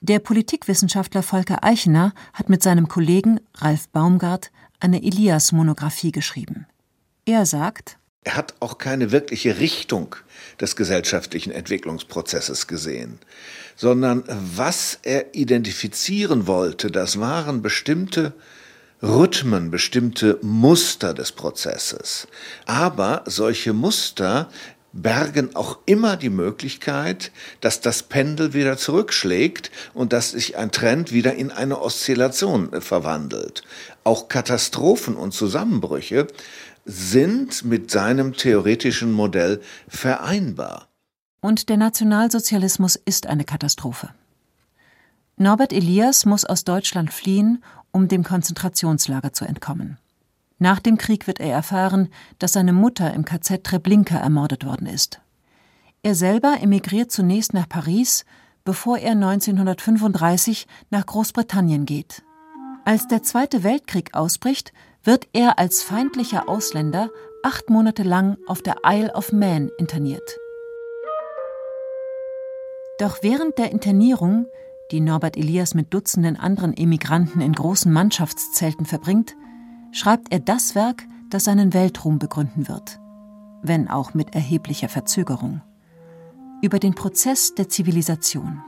Der 0.00 0.18
Politikwissenschaftler 0.18 1.22
Volker 1.22 1.64
Eichener 1.64 2.12
hat 2.32 2.48
mit 2.48 2.62
seinem 2.62 2.86
Kollegen 2.86 3.40
Ralf 3.54 3.88
Baumgart 3.88 4.52
eine 4.78 5.02
Elias-Monographie 5.02 6.12
geschrieben. 6.12 6.66
Er 7.24 7.46
sagt, 7.46 7.98
er 8.26 8.34
hat 8.34 8.54
auch 8.58 8.78
keine 8.78 9.12
wirkliche 9.12 9.60
Richtung 9.60 10.16
des 10.60 10.74
gesellschaftlichen 10.74 11.52
Entwicklungsprozesses 11.52 12.66
gesehen, 12.66 13.20
sondern 13.76 14.24
was 14.26 14.98
er 15.04 15.34
identifizieren 15.34 16.48
wollte, 16.48 16.90
das 16.90 17.20
waren 17.20 17.62
bestimmte 17.62 18.32
Rhythmen, 19.00 19.70
bestimmte 19.70 20.40
Muster 20.42 21.14
des 21.14 21.30
Prozesses. 21.30 22.26
Aber 22.64 23.22
solche 23.26 23.72
Muster 23.72 24.50
bergen 24.92 25.54
auch 25.54 25.78
immer 25.86 26.16
die 26.16 26.30
Möglichkeit, 26.30 27.30
dass 27.60 27.80
das 27.80 28.02
Pendel 28.02 28.54
wieder 28.54 28.76
zurückschlägt 28.76 29.70
und 29.94 30.12
dass 30.12 30.30
sich 30.30 30.56
ein 30.56 30.72
Trend 30.72 31.12
wieder 31.12 31.34
in 31.34 31.52
eine 31.52 31.80
Oszillation 31.80 32.80
verwandelt. 32.80 33.62
Auch 34.02 34.28
Katastrophen 34.28 35.14
und 35.14 35.32
Zusammenbrüche 35.32 36.26
sind 36.86 37.64
mit 37.64 37.90
seinem 37.90 38.32
theoretischen 38.32 39.12
Modell 39.12 39.60
vereinbar. 39.88 40.88
Und 41.40 41.68
der 41.68 41.76
Nationalsozialismus 41.76 42.96
ist 42.96 43.26
eine 43.26 43.44
Katastrophe. 43.44 44.10
Norbert 45.36 45.72
Elias 45.72 46.24
muss 46.24 46.44
aus 46.44 46.64
Deutschland 46.64 47.12
fliehen, 47.12 47.62
um 47.90 48.08
dem 48.08 48.22
Konzentrationslager 48.22 49.32
zu 49.32 49.44
entkommen. 49.44 49.98
Nach 50.58 50.80
dem 50.80 50.96
Krieg 50.96 51.26
wird 51.26 51.40
er 51.40 51.52
erfahren, 51.52 52.08
dass 52.38 52.54
seine 52.54 52.72
Mutter 52.72 53.12
im 53.12 53.24
KZ 53.24 53.62
Treblinka 53.62 54.16
ermordet 54.16 54.64
worden 54.64 54.86
ist. 54.86 55.20
Er 56.02 56.14
selber 56.14 56.56
emigriert 56.60 57.10
zunächst 57.10 57.52
nach 57.52 57.68
Paris, 57.68 58.24
bevor 58.64 58.98
er 58.98 59.12
1935 59.12 60.66
nach 60.90 61.04
Großbritannien 61.04 61.84
geht. 61.84 62.22
Als 62.84 63.08
der 63.08 63.22
Zweite 63.22 63.64
Weltkrieg 63.64 64.14
ausbricht, 64.14 64.72
wird 65.06 65.28
er 65.32 65.58
als 65.58 65.82
feindlicher 65.82 66.48
Ausländer 66.48 67.10
acht 67.42 67.70
Monate 67.70 68.02
lang 68.02 68.38
auf 68.46 68.60
der 68.60 68.78
Isle 68.84 69.14
of 69.14 69.32
Man 69.32 69.70
interniert. 69.78 70.38
Doch 72.98 73.18
während 73.22 73.56
der 73.58 73.70
Internierung, 73.70 74.48
die 74.90 75.00
Norbert 75.00 75.36
Elias 75.36 75.74
mit 75.74 75.94
Dutzenden 75.94 76.36
anderen 76.36 76.76
Emigranten 76.76 77.40
in 77.40 77.52
großen 77.52 77.92
Mannschaftszelten 77.92 78.84
verbringt, 78.84 79.36
schreibt 79.92 80.32
er 80.32 80.40
das 80.40 80.74
Werk, 80.74 81.04
das 81.30 81.44
seinen 81.44 81.72
Weltruhm 81.72 82.18
begründen 82.18 82.68
wird, 82.68 82.98
wenn 83.62 83.88
auch 83.88 84.14
mit 84.14 84.34
erheblicher 84.34 84.88
Verzögerung. 84.88 85.62
Über 86.62 86.78
den 86.78 86.94
Prozess 86.94 87.54
der 87.54 87.68
Zivilisation. 87.68 88.62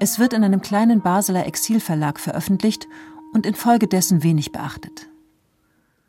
Es 0.00 0.18
wird 0.18 0.32
in 0.32 0.42
einem 0.42 0.62
kleinen 0.62 1.02
Basler 1.02 1.46
Exilverlag 1.46 2.18
veröffentlicht 2.18 2.88
und 3.32 3.46
infolgedessen 3.46 4.22
wenig 4.22 4.50
beachtet. 4.50 5.11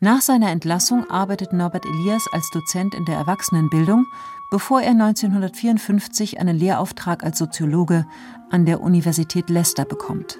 Nach 0.04 0.20
seiner 0.20 0.50
Entlassung 0.50 1.08
arbeitet 1.08 1.54
Norbert 1.54 1.86
Elias 1.86 2.26
als 2.30 2.50
Dozent 2.50 2.94
in 2.94 3.06
der 3.06 3.16
Erwachsenenbildung, 3.16 4.04
bevor 4.50 4.82
er 4.82 4.90
1954 4.90 6.38
einen 6.38 6.58
Lehrauftrag 6.58 7.24
als 7.24 7.38
Soziologe 7.38 8.04
an 8.50 8.66
der 8.66 8.82
Universität 8.82 9.48
Leicester 9.48 9.86
bekommt. 9.86 10.38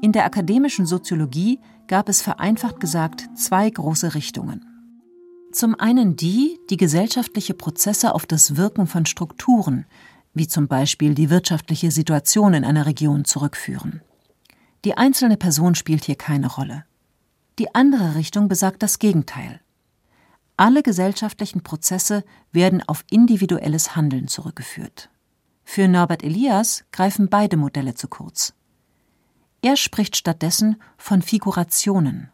In 0.00 0.12
der 0.12 0.24
akademischen 0.24 0.86
Soziologie 0.86 1.60
gab 1.88 2.08
es 2.08 2.22
vereinfacht 2.22 2.80
gesagt 2.80 3.28
zwei 3.34 3.68
große 3.68 4.14
Richtungen. 4.14 4.64
Zum 5.52 5.78
einen 5.78 6.16
die, 6.16 6.58
die 6.70 6.78
gesellschaftliche 6.78 7.52
Prozesse 7.52 8.14
auf 8.14 8.24
das 8.24 8.56
Wirken 8.56 8.86
von 8.86 9.04
Strukturen, 9.04 9.84
wie 10.32 10.48
zum 10.48 10.68
Beispiel 10.68 11.14
die 11.14 11.28
wirtschaftliche 11.28 11.90
Situation 11.90 12.54
in 12.54 12.64
einer 12.64 12.86
Region, 12.86 13.26
zurückführen. 13.26 14.00
Die 14.86 14.96
einzelne 14.96 15.36
Person 15.36 15.74
spielt 15.74 16.06
hier 16.06 16.16
keine 16.16 16.46
Rolle. 16.46 16.86
Die 17.60 17.74
andere 17.74 18.14
Richtung 18.14 18.48
besagt 18.48 18.82
das 18.82 18.98
Gegenteil. 18.98 19.60
Alle 20.56 20.82
gesellschaftlichen 20.82 21.62
Prozesse 21.62 22.24
werden 22.52 22.82
auf 22.88 23.04
individuelles 23.10 23.94
Handeln 23.94 24.28
zurückgeführt. 24.28 25.10
Für 25.62 25.86
Norbert 25.86 26.24
Elias 26.24 26.84
greifen 26.90 27.28
beide 27.28 27.58
Modelle 27.58 27.92
zu 27.94 28.08
kurz. 28.08 28.54
Er 29.60 29.76
spricht 29.76 30.16
stattdessen 30.16 30.80
von 30.96 31.20
Figurationen. 31.20 32.30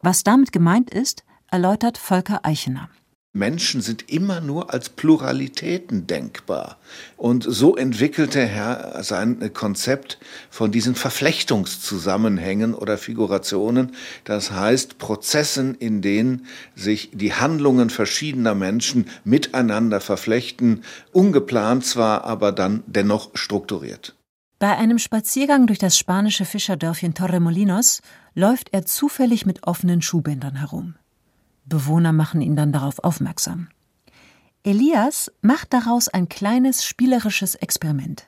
Was 0.00 0.24
damit 0.24 0.50
gemeint 0.50 0.88
ist, 0.88 1.24
erläutert 1.50 1.98
Volker 1.98 2.40
Eichener. 2.42 2.88
Menschen 3.36 3.80
sind 3.80 4.10
immer 4.10 4.40
nur 4.40 4.72
als 4.72 4.88
Pluralitäten 4.88 6.06
denkbar. 6.06 6.78
Und 7.16 7.44
so 7.46 7.76
entwickelte 7.76 8.38
er 8.38 9.02
sein 9.02 9.52
Konzept 9.52 10.18
von 10.50 10.70
diesen 10.70 10.94
Verflechtungszusammenhängen 10.94 12.74
oder 12.74 12.96
Figurationen, 12.96 13.90
das 14.22 14.52
heißt 14.52 14.98
Prozessen, 14.98 15.74
in 15.74 16.00
denen 16.00 16.46
sich 16.76 17.10
die 17.12 17.34
Handlungen 17.34 17.90
verschiedener 17.90 18.54
Menschen 18.54 19.06
miteinander 19.24 20.00
verflechten, 20.00 20.84
ungeplant 21.12 21.84
zwar, 21.84 22.22
aber 22.22 22.52
dann 22.52 22.84
dennoch 22.86 23.30
strukturiert. 23.34 24.14
Bei 24.60 24.76
einem 24.76 24.98
Spaziergang 24.98 25.66
durch 25.66 25.80
das 25.80 25.98
spanische 25.98 26.44
Fischerdörfchen 26.44 27.14
Torremolinos 27.14 28.00
läuft 28.34 28.72
er 28.72 28.86
zufällig 28.86 29.44
mit 29.44 29.66
offenen 29.66 30.02
Schuhbändern 30.02 30.54
herum. 30.54 30.94
Bewohner 31.64 32.12
machen 32.12 32.40
ihn 32.40 32.56
dann 32.56 32.72
darauf 32.72 32.98
aufmerksam. 33.02 33.68
Elias 34.62 35.30
macht 35.42 35.72
daraus 35.72 36.08
ein 36.08 36.28
kleines 36.28 36.84
spielerisches 36.84 37.54
Experiment. 37.54 38.26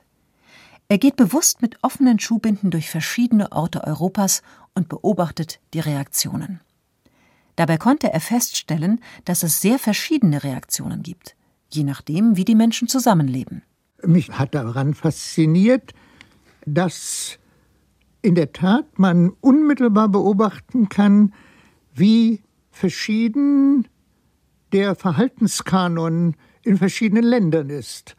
Er 0.87 0.97
geht 0.97 1.15
bewusst 1.15 1.61
mit 1.61 1.77
offenen 1.83 2.19
Schuhbinden 2.19 2.71
durch 2.71 2.89
verschiedene 2.89 3.51
Orte 3.51 3.83
Europas 3.83 4.41
und 4.73 4.87
beobachtet 4.87 5.59
die 5.73 5.79
Reaktionen. 5.79 6.61
Dabei 7.55 7.77
konnte 7.77 8.13
er 8.13 8.21
feststellen, 8.21 9.01
dass 9.25 9.43
es 9.43 9.61
sehr 9.61 9.79
verschiedene 9.79 10.43
Reaktionen 10.43 11.01
gibt, 11.01 11.35
je 11.69 11.83
nachdem, 11.83 12.37
wie 12.37 12.45
die 12.45 12.55
Menschen 12.55 12.87
zusammenleben. 12.87 13.63
Mich 14.03 14.29
hat 14.29 14.53
daran 14.53 14.93
fasziniert, 14.93 15.93
dass 16.65 17.39
in 18.21 18.35
der 18.35 18.53
Tat 18.53 18.99
man 18.99 19.31
unmittelbar 19.41 20.07
beobachten 20.07 20.87
kann, 20.87 21.33
wie 21.93 22.43
verschieden 22.77 23.87
der 24.71 24.95
Verhaltenskanon 24.95 26.35
in 26.63 26.77
verschiedenen 26.77 27.23
Ländern 27.23 27.69
ist. 27.69 28.15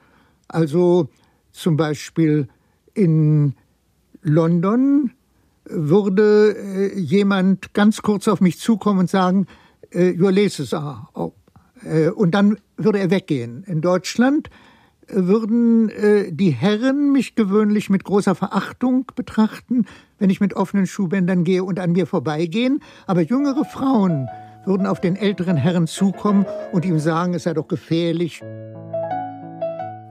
Also 0.48 1.08
zum 1.52 1.76
Beispiel 1.76 2.48
in 2.94 3.54
London 4.22 5.12
würde 5.64 6.56
äh, 6.56 6.98
jemand 6.98 7.74
ganz 7.74 8.00
kurz 8.00 8.26
auf 8.28 8.40
mich 8.40 8.58
zukommen 8.58 9.00
und 9.00 9.10
sagen, 9.10 9.46
äh, 9.90 10.18
your 10.18 10.32
laces 10.32 10.72
are. 10.72 11.32
Äh, 11.84 12.08
und 12.08 12.32
dann 12.34 12.58
würde 12.76 12.98
er 12.98 13.10
weggehen. 13.10 13.64
In 13.64 13.82
Deutschland 13.82 14.48
würden 15.08 15.90
äh, 15.90 16.32
die 16.32 16.50
Herren 16.50 17.12
mich 17.12 17.34
gewöhnlich 17.34 17.90
mit 17.90 18.04
großer 18.04 18.34
Verachtung 18.34 19.06
betrachten, 19.14 19.86
wenn 20.18 20.30
ich 20.30 20.40
mit 20.40 20.54
offenen 20.54 20.86
Schuhbändern 20.86 21.44
gehe 21.44 21.64
und 21.64 21.78
an 21.78 21.92
mir 21.92 22.06
vorbeigehen, 22.06 22.82
aber 23.06 23.22
jüngere 23.22 23.64
Frauen 23.64 24.28
würden 24.68 24.86
auf 24.86 25.00
den 25.00 25.16
älteren 25.16 25.56
Herrn 25.56 25.88
zukommen 25.88 26.46
und 26.70 26.84
ihm 26.84 27.00
sagen, 27.00 27.34
es 27.34 27.42
sei 27.44 27.54
doch 27.54 27.66
gefährlich. 27.66 28.42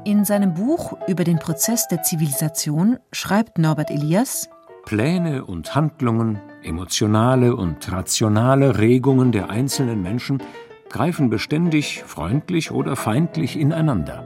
In 0.04 0.26
seinem 0.26 0.54
Buch 0.54 0.98
über 1.08 1.24
den 1.24 1.38
Prozess 1.40 1.88
der 1.88 2.02
Zivilisation 2.02 2.98
schreibt 3.12 3.58
Norbert 3.58 3.92
Elias 3.92 4.50
Pläne 4.86 5.44
und 5.44 5.76
Handlungen, 5.76 6.40
emotionale 6.64 7.56
und 7.56 7.92
rationale 7.92 8.78
Regungen 8.78 9.34
der 9.34 9.50
einzelnen 9.50 10.02
Menschen 10.02 10.42
greifen 10.90 11.30
beständig 11.30 12.04
freundlich 12.06 12.72
oder 12.72 12.96
feindlich 12.96 13.60
ineinander. 13.60 14.24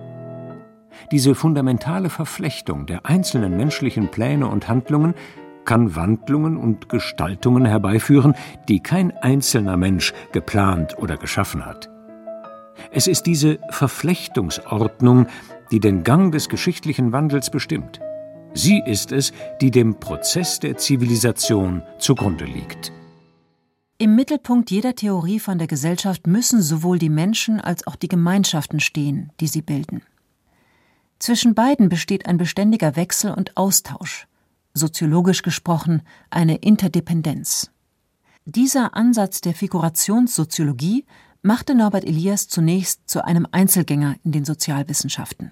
Diese 1.12 1.34
fundamentale 1.34 2.10
Verflechtung 2.10 2.86
der 2.86 3.08
einzelnen 3.08 3.58
menschlichen 3.58 4.10
Pläne 4.10 4.48
und 4.48 4.68
Handlungen 4.68 5.16
kann 5.66 5.96
Wandlungen 5.96 6.58
und 6.58 6.90
Gestaltungen 6.90 7.66
herbeiführen, 7.66 8.36
die 8.68 8.80
kein 8.80 9.12
einzelner 9.18 9.78
Mensch 9.78 10.14
geplant 10.32 10.98
oder 10.98 11.18
geschaffen 11.18 11.66
hat. 11.66 11.90
Es 12.92 13.08
ist 13.08 13.26
diese 13.26 13.60
Verflechtungsordnung, 13.70 15.28
die 15.72 15.80
den 15.80 16.04
Gang 16.04 16.32
des 16.32 16.50
geschichtlichen 16.50 17.12
Wandels 17.12 17.50
bestimmt. 17.50 18.02
Sie 18.54 18.82
ist 18.86 19.12
es, 19.12 19.32
die 19.62 19.72
dem 19.72 20.00
Prozess 20.00 20.60
der 20.60 20.78
Zivilisation 20.78 21.84
zugrunde 22.00 22.46
liegt. 22.46 22.92
Im 23.98 24.16
Mittelpunkt 24.16 24.72
jeder 24.72 24.96
Theorie 24.96 25.40
von 25.40 25.58
der 25.60 25.68
Gesellschaft 25.68 26.26
müssen 26.26 26.62
sowohl 26.62 26.98
die 26.98 27.10
Menschen 27.10 27.62
als 27.62 27.86
auch 27.86 27.96
die 27.96 28.08
Gemeinschaften 28.08 28.80
stehen, 28.80 29.32
die 29.40 29.48
sie 29.48 29.62
bilden. 29.62 30.02
Zwischen 31.20 31.54
beiden 31.54 31.88
besteht 31.88 32.26
ein 32.26 32.38
beständiger 32.38 32.96
Wechsel 32.96 33.32
und 33.32 33.56
Austausch, 33.56 34.28
soziologisch 34.74 35.42
gesprochen 35.42 36.02
eine 36.30 36.58
Interdependenz. 36.58 37.72
Dieser 38.46 38.96
Ansatz 38.96 39.42
der 39.42 39.54
Figurationssoziologie 39.54 41.06
machte 41.42 41.76
Norbert 41.76 42.06
Elias 42.06 42.48
zunächst 42.48 43.10
zu 43.10 43.24
einem 43.24 43.48
Einzelgänger 43.52 44.16
in 44.24 44.32
den 44.32 44.46
Sozialwissenschaften. 44.46 45.52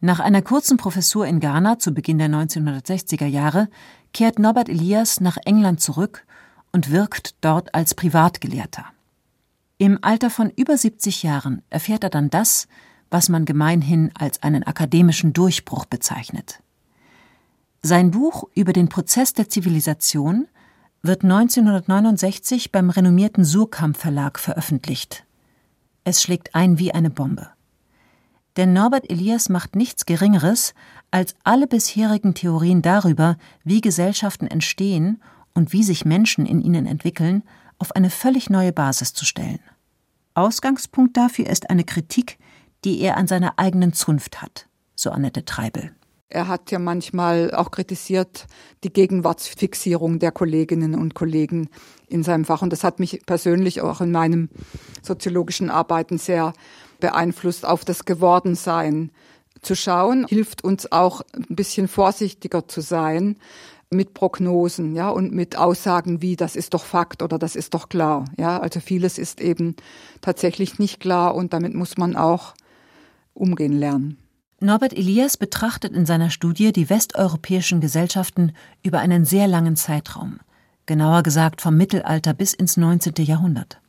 Nach 0.00 0.18
einer 0.18 0.40
kurzen 0.40 0.78
Professur 0.78 1.26
in 1.26 1.40
Ghana 1.40 1.78
zu 1.78 1.92
Beginn 1.92 2.18
der 2.18 2.28
1960er 2.28 3.26
Jahre 3.26 3.68
kehrt 4.14 4.38
Norbert 4.38 4.68
Elias 4.70 5.20
nach 5.20 5.36
England 5.44 5.80
zurück 5.80 6.26
und 6.72 6.90
wirkt 6.90 7.34
dort 7.42 7.74
als 7.74 7.94
Privatgelehrter. 7.94 8.86
Im 9.76 9.98
Alter 10.02 10.30
von 10.30 10.50
über 10.50 10.76
70 10.76 11.22
Jahren 11.22 11.62
erfährt 11.68 12.04
er 12.04 12.10
dann 12.10 12.30
das, 12.30 12.66
was 13.10 13.28
man 13.28 13.44
gemeinhin 13.44 14.10
als 14.14 14.42
einen 14.42 14.62
akademischen 14.62 15.32
Durchbruch 15.32 15.84
bezeichnet. 15.84 16.60
Sein 17.82 18.10
Buch 18.10 18.44
über 18.54 18.74
den 18.74 18.90
Prozess 18.90 19.32
der 19.32 19.48
Zivilisation 19.48 20.48
wird 21.02 21.24
1969 21.24 22.72
beim 22.72 22.90
renommierten 22.90 23.42
Surkamp 23.42 23.96
Verlag 23.96 24.38
veröffentlicht. 24.38 25.24
Es 26.04 26.22
schlägt 26.22 26.54
ein 26.54 26.78
wie 26.78 26.92
eine 26.92 27.08
Bombe. 27.08 27.48
Denn 28.58 28.74
Norbert 28.74 29.08
Elias 29.08 29.48
macht 29.48 29.76
nichts 29.76 30.04
Geringeres, 30.04 30.74
als 31.10 31.34
alle 31.42 31.66
bisherigen 31.66 32.34
Theorien 32.34 32.82
darüber, 32.82 33.38
wie 33.64 33.80
Gesellschaften 33.80 34.46
entstehen 34.46 35.22
und 35.54 35.72
wie 35.72 35.82
sich 35.82 36.04
Menschen 36.04 36.44
in 36.44 36.60
ihnen 36.60 36.84
entwickeln, 36.84 37.44
auf 37.78 37.96
eine 37.96 38.10
völlig 38.10 38.50
neue 38.50 38.74
Basis 38.74 39.14
zu 39.14 39.24
stellen. 39.24 39.60
Ausgangspunkt 40.34 41.16
dafür 41.16 41.46
ist 41.46 41.70
eine 41.70 41.84
Kritik, 41.84 42.38
die 42.84 43.00
er 43.00 43.16
an 43.16 43.26
seiner 43.26 43.58
eigenen 43.58 43.94
Zunft 43.94 44.42
hat, 44.42 44.68
so 44.94 45.10
Annette 45.10 45.46
Treibel. 45.46 45.92
Er 46.30 46.46
hat 46.46 46.70
ja 46.70 46.78
manchmal 46.78 47.52
auch 47.52 47.72
kritisiert 47.72 48.46
die 48.84 48.92
Gegenwartsfixierung 48.92 50.20
der 50.20 50.30
Kolleginnen 50.30 50.94
und 50.94 51.14
Kollegen 51.14 51.68
in 52.06 52.22
seinem 52.22 52.44
Fach. 52.44 52.62
Und 52.62 52.72
das 52.72 52.84
hat 52.84 53.00
mich 53.00 53.22
persönlich 53.26 53.80
auch 53.80 54.00
in 54.00 54.12
meinem 54.12 54.48
soziologischen 55.02 55.70
Arbeiten 55.70 56.18
sehr 56.18 56.52
beeinflusst, 57.00 57.66
auf 57.66 57.84
das 57.84 58.04
Gewordensein 58.04 59.10
zu 59.60 59.74
schauen. 59.74 60.24
Hilft 60.28 60.62
uns 60.62 60.92
auch 60.92 61.22
ein 61.34 61.56
bisschen 61.56 61.88
vorsichtiger 61.88 62.68
zu 62.68 62.80
sein 62.80 63.36
mit 63.90 64.14
Prognosen, 64.14 64.94
ja, 64.94 65.08
und 65.08 65.32
mit 65.32 65.56
Aussagen 65.56 66.22
wie, 66.22 66.36
das 66.36 66.54
ist 66.54 66.74
doch 66.74 66.84
Fakt 66.84 67.22
oder 67.22 67.40
das 67.40 67.56
ist 67.56 67.74
doch 67.74 67.88
klar. 67.88 68.24
Ja, 68.38 68.60
also 68.60 68.78
vieles 68.78 69.18
ist 69.18 69.40
eben 69.40 69.74
tatsächlich 70.20 70.78
nicht 70.78 71.00
klar 71.00 71.34
und 71.34 71.52
damit 71.52 71.74
muss 71.74 71.98
man 71.98 72.14
auch 72.14 72.54
umgehen 73.34 73.72
lernen. 73.72 74.16
Norbert 74.62 74.92
Elias 74.92 75.38
betrachtet 75.38 75.94
in 75.94 76.04
seiner 76.04 76.28
Studie 76.28 76.70
die 76.70 76.90
westeuropäischen 76.90 77.80
Gesellschaften 77.80 78.52
über 78.82 78.98
einen 78.98 79.24
sehr 79.24 79.48
langen 79.48 79.74
Zeitraum, 79.74 80.38
genauer 80.84 81.22
gesagt 81.22 81.62
vom 81.62 81.78
Mittelalter 81.78 82.34
bis 82.34 82.52
ins 82.52 82.76
19. 82.76 83.14
Jahrhundert. 83.24 83.80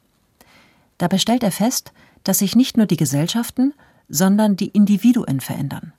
Dabei 0.97 1.17
stellt 1.17 1.43
er 1.43 1.51
fest, 1.51 1.91
dass 2.23 2.39
sich 2.39 2.55
nicht 2.55 2.77
nur 2.77 2.85
die 2.85 2.95
Gesellschaften, 2.95 3.73
sondern 4.07 4.55
die 4.55 4.69
Individuen 4.69 5.41
verändern. 5.41 5.91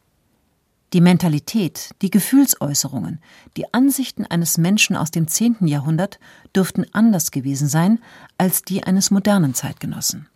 Die 0.95 1.03
Mentalität, 1.03 1.91
die 2.01 2.11
Gefühlsäußerungen, 2.11 3.21
die 3.59 3.73
Ansichten 3.75 4.25
eines 4.25 4.57
Menschen 4.57 4.97
aus 4.97 5.11
dem 5.11 5.29
10. 5.29 5.67
Jahrhundert 5.67 6.19
dürften 6.57 6.87
anders 6.93 7.31
gewesen 7.31 7.69
sein 7.69 7.99
als 8.39 8.63
die 8.63 8.85
eines 8.85 9.11
modernen 9.11 9.53
Zeitgenossen. 9.53 10.29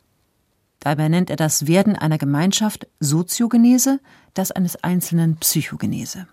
Dabei 0.81 1.09
nennt 1.09 1.31
er 1.31 1.37
das 1.37 1.66
Werden 1.66 1.97
einer 1.97 2.19
Gemeinschaft 2.19 2.87
Soziogenese, 3.00 3.99
das 4.38 4.52
eines 4.52 4.76
Einzelnen 4.83 5.37
Psychogenese. 5.37 6.26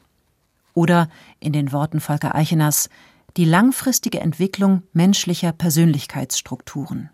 Oder 0.74 1.10
in 1.40 1.54
den 1.54 1.72
Worten 1.72 2.00
Volker 2.00 2.36
Eicheners 2.36 2.90
die 3.38 3.46
langfristige 3.46 4.20
Entwicklung 4.20 4.84
menschlicher 4.94 5.52
Persönlichkeitsstrukturen. 5.52 7.10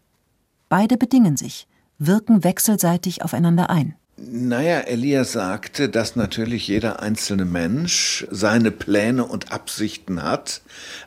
Beide 0.68 0.98
bedingen 0.98 1.38
sich, 1.38 1.68
wirken 1.98 2.44
wechselseitig 2.44 3.24
aufeinander 3.24 3.70
ein. 3.70 3.96
Naja, 4.22 4.82
Elias 4.82 5.32
sagte, 5.32 5.88
dass 5.88 6.18
natürlich 6.18 6.68
jeder 6.68 7.02
einzelne 7.02 7.46
Mensch 7.46 8.28
seine 8.30 8.70
Pläne 8.70 9.26
und 9.26 9.54
Absichten 9.54 10.22
hat, 10.22 10.62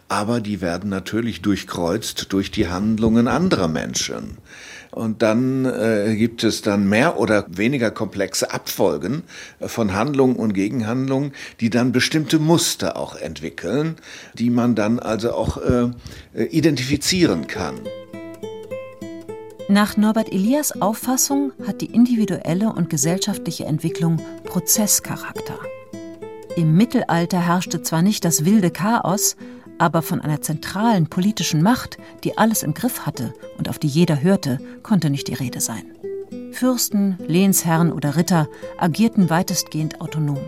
aber 0.08 0.40
die 0.40 0.62
werden 0.62 0.88
natürlich 0.88 1.42
durchkreuzt 1.42 2.32
durch 2.32 2.50
die 2.50 2.68
Handlungen 2.68 3.28
anderer 3.28 3.68
Menschen. 3.68 4.38
Und 4.92 5.22
dann 5.22 5.64
äh, 5.64 6.14
gibt 6.16 6.44
es 6.44 6.60
dann 6.60 6.86
mehr 6.86 7.18
oder 7.18 7.46
weniger 7.48 7.90
komplexe 7.90 8.52
Abfolgen 8.52 9.22
von 9.60 9.94
Handlungen 9.94 10.36
und 10.36 10.52
Gegenhandlungen, 10.52 11.32
die 11.60 11.70
dann 11.70 11.92
bestimmte 11.92 12.38
Muster 12.38 12.98
auch 12.98 13.16
entwickeln, 13.16 13.96
die 14.34 14.50
man 14.50 14.74
dann 14.74 14.98
also 14.98 15.32
auch 15.32 15.56
äh, 15.56 16.44
identifizieren 16.44 17.46
kann. 17.46 17.80
Nach 19.68 19.96
Norbert 19.96 20.30
Elias 20.30 20.82
Auffassung 20.82 21.52
hat 21.66 21.80
die 21.80 21.86
individuelle 21.86 22.70
und 22.70 22.90
gesellschaftliche 22.90 23.64
Entwicklung 23.64 24.20
Prozesscharakter. 24.44 25.58
Im 26.56 26.76
Mittelalter 26.76 27.40
herrschte 27.40 27.82
zwar 27.82 28.02
nicht 28.02 28.26
das 28.26 28.44
wilde 28.44 28.70
Chaos, 28.70 29.36
aber 29.82 30.00
von 30.00 30.20
einer 30.20 30.40
zentralen 30.40 31.08
politischen 31.08 31.60
Macht, 31.60 31.98
die 32.22 32.38
alles 32.38 32.62
im 32.62 32.72
Griff 32.72 33.04
hatte 33.04 33.34
und 33.58 33.68
auf 33.68 33.80
die 33.80 33.88
jeder 33.88 34.22
hörte, 34.22 34.60
konnte 34.84 35.10
nicht 35.10 35.26
die 35.26 35.34
Rede 35.34 35.60
sein. 35.60 35.82
Fürsten, 36.52 37.18
Lehnsherren 37.26 37.90
oder 37.90 38.14
Ritter 38.14 38.46
agierten 38.78 39.28
weitestgehend 39.28 40.00
autonom. 40.00 40.38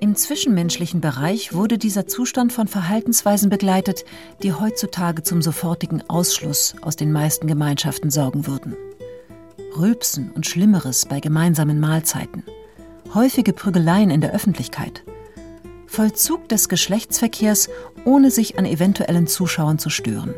Im 0.00 0.16
zwischenmenschlichen 0.16 1.02
Bereich 1.02 1.52
wurde 1.52 1.76
dieser 1.76 2.06
Zustand 2.06 2.50
von 2.50 2.66
Verhaltensweisen 2.66 3.50
begleitet, 3.50 4.06
die 4.42 4.54
heutzutage 4.54 5.22
zum 5.22 5.42
sofortigen 5.42 6.02
Ausschluss 6.08 6.76
aus 6.80 6.96
den 6.96 7.12
meisten 7.12 7.46
Gemeinschaften 7.46 8.10
sorgen 8.10 8.46
würden. 8.46 8.74
Rülpsen 9.76 10.32
und 10.32 10.46
Schlimmeres 10.46 11.04
bei 11.04 11.20
gemeinsamen 11.20 11.78
Mahlzeiten, 11.78 12.42
häufige 13.12 13.52
Prügeleien 13.52 14.08
in 14.08 14.22
der 14.22 14.32
Öffentlichkeit– 14.32 15.02
Vollzug 15.88 16.48
des 16.48 16.68
Geschlechtsverkehrs, 16.68 17.68
ohne 18.04 18.30
sich 18.30 18.58
an 18.58 18.66
eventuellen 18.66 19.26
Zuschauern 19.26 19.78
zu 19.78 19.90
stören. 19.90 20.34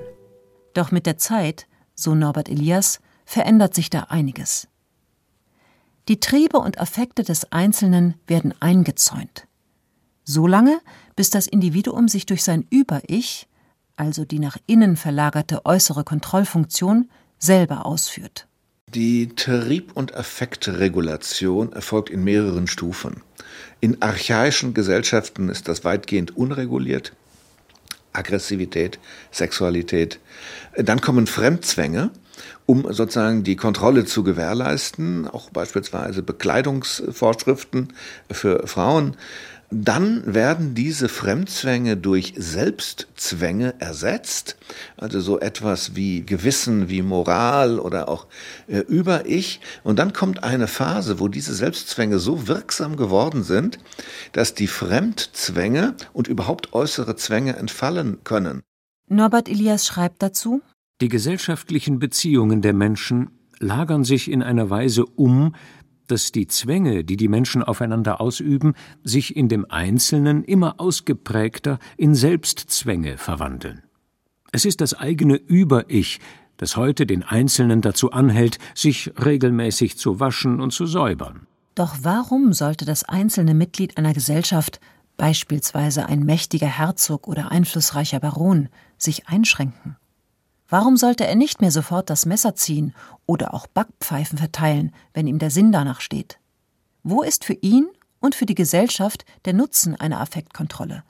Doch 0.75 0.93
mit 0.93 1.07
der 1.07 1.19
Zeit, 1.19 1.67
so 1.95 2.15
Norbert 2.15 2.49
Elias, 2.49 3.01
verändert 3.25 3.75
sich 3.75 3.91
da 3.91 4.05
einiges. 4.05 4.69
Die 6.09 6.21
Triebe 6.21 6.59
und 6.59 6.81
Affekte 6.81 7.25
des 7.25 7.53
Einzelnen 7.53 8.15
werden 8.27 8.55
eingezäunt. 8.61 9.47
So 10.25 10.47
lange, 10.47 10.81
bis 11.17 11.31
das 11.31 11.47
Individuum 11.47 12.09
sich 12.09 12.27
durch 12.27 12.43
sein 12.43 12.67
Über-Ich, 12.71 13.49
also 13.97 14.25
die 14.25 14.39
nach 14.39 14.57
innen 14.67 14.97
verlagerte 14.97 15.67
äußere 15.67 16.05
Kontrollfunktion, 16.05 17.11
selber 17.39 17.87
ausführt. 17.87 18.47
Die 18.95 19.29
Trieb- 19.35 19.93
und 19.95 20.15
Affektregulation 20.15 21.73
erfolgt 21.73 22.11
in 22.11 22.25
mehreren 22.25 22.67
Stufen. 22.67 23.23
In 23.81 24.03
archaischen 24.03 24.75
Gesellschaften 24.75 25.49
ist 25.49 25.69
das 25.69 25.85
weitgehend 25.85 26.37
unreguliert. 26.37 27.13
Aggressivität, 28.13 28.99
Sexualität. 29.31 30.19
Dann 30.77 31.01
kommen 31.01 31.27
Fremdzwänge, 31.27 32.11
um 32.67 32.93
sozusagen 32.93 33.45
die 33.45 33.57
Kontrolle 33.57 34.05
zu 34.05 34.23
gewährleisten, 34.23 35.27
auch 35.29 35.51
beispielsweise 35.51 36.23
Bekleidungsvorschriften 36.23 37.93
für 38.31 38.67
Frauen. 38.67 39.17
Dann 39.73 40.35
werden 40.35 40.75
diese 40.75 41.09
Fremdzwänge 41.09 41.97
durch 41.97 42.35
Selbstzwänge 42.37 43.75
ersetzt, 43.79 44.57
also 44.97 45.21
so 45.21 45.39
etwas 45.39 45.95
wie 45.95 46.27
Gewissen, 46.27 46.89
wie 46.89 47.03
Moral 47.03 47.79
oder 47.79 48.09
auch 48.09 48.27
äh, 48.67 48.79
Über-Ich. 48.79 49.61
Und 49.85 50.01
dann 50.01 50.13
kommt 50.13 50.43
eine 50.43 50.67
Phase, 50.67 51.21
wo 51.21 51.29
diese 51.29 51.55
Selbstzwänge 51.55 52.19
so 52.19 52.49
wirksam 52.49 52.97
geworden 52.97 53.45
sind, 53.45 53.79
dass 54.33 54.55
die 54.55 54.67
Fremdzwänge 54.67 55.95
und 56.13 56.27
überhaupt 56.27 56.73
äußere 56.73 57.15
Zwänge 57.15 57.55
entfallen 57.55 58.19
können. 58.25 58.63
Norbert 59.07 59.49
Elias 59.49 59.87
schreibt 59.87 60.21
dazu, 60.21 60.63
Die 61.01 61.09
gesellschaftlichen 61.09 62.01
Beziehungen 62.01 62.61
der 62.61 62.75
Menschen 62.75 63.31
lagern 63.61 64.03
sich 64.05 64.31
in 64.31 64.43
einer 64.43 64.69
Weise 64.69 65.05
um, 65.05 65.55
dass 66.11 66.33
die 66.33 66.47
Zwänge, 66.47 67.05
die 67.05 67.17
die 67.17 67.29
Menschen 67.29 67.63
aufeinander 67.63 68.21
ausüben, 68.21 68.75
sich 69.05 69.37
in 69.37 69.49
dem 69.49 69.67
Einzelnen 69.71 70.45
immer 70.45 70.81
ausgeprägter 70.81 71.79
in 71.97 72.15
Selbstzwänge 72.15 73.19
verwandeln. 73.19 73.83
Es 74.53 74.65
ist 74.65 74.81
das 74.81 74.95
eigene 74.95 75.37
Über-Ich, 75.37 76.21
das 76.57 76.77
heute 76.77 77.07
den 77.07 77.23
Einzelnen 77.23 77.81
dazu 77.81 78.11
anhält, 78.11 78.59
sich 78.75 79.13
regelmäßig 79.25 79.97
zu 79.97 80.21
waschen 80.21 80.61
und 80.61 80.73
zu 80.73 80.87
säubern. 80.87 81.47
Doch 81.75 81.97
warum 82.03 82.53
sollte 82.53 82.85
das 82.85 83.05
einzelne 83.05 83.55
Mitglied 83.55 83.97
einer 83.97 84.13
Gesellschaft, 84.13 84.81
beispielsweise 85.17 86.07
ein 86.07 86.25
mächtiger 86.25 86.67
Herzog 86.67 87.29
oder 87.29 87.51
einflussreicher 87.51 88.21
Baron, 88.21 88.69
sich 88.99 89.29
einschränken? 89.29 89.97
Warum 90.71 90.97
sollte 90.97 91.27
er 91.27 91.35
nicht 91.35 91.61
mehr 91.61 91.73
sofort 91.73 92.11
das 92.11 92.27
Messer 92.27 92.55
ziehen 92.55 92.95
oder 93.27 93.53
auch 93.55 93.67
Backpfeifen 93.67 94.39
verteilen, 94.39 94.95
wenn 95.13 95.27
ihm 95.27 95.41
der 95.41 95.51
Sinn 95.51 95.73
danach 95.73 96.01
steht? 96.01 96.39
Wo 97.03 97.23
ist 97.23 97.45
für 97.45 97.55
ihn 97.55 97.89
und 98.21 98.37
für 98.37 98.47
die 98.47 98.55
Gesellschaft 98.55 99.25
der 99.45 99.53
Nutzen 99.53 99.97
einer 99.97 100.21
Affektkontrolle? 100.21 101.03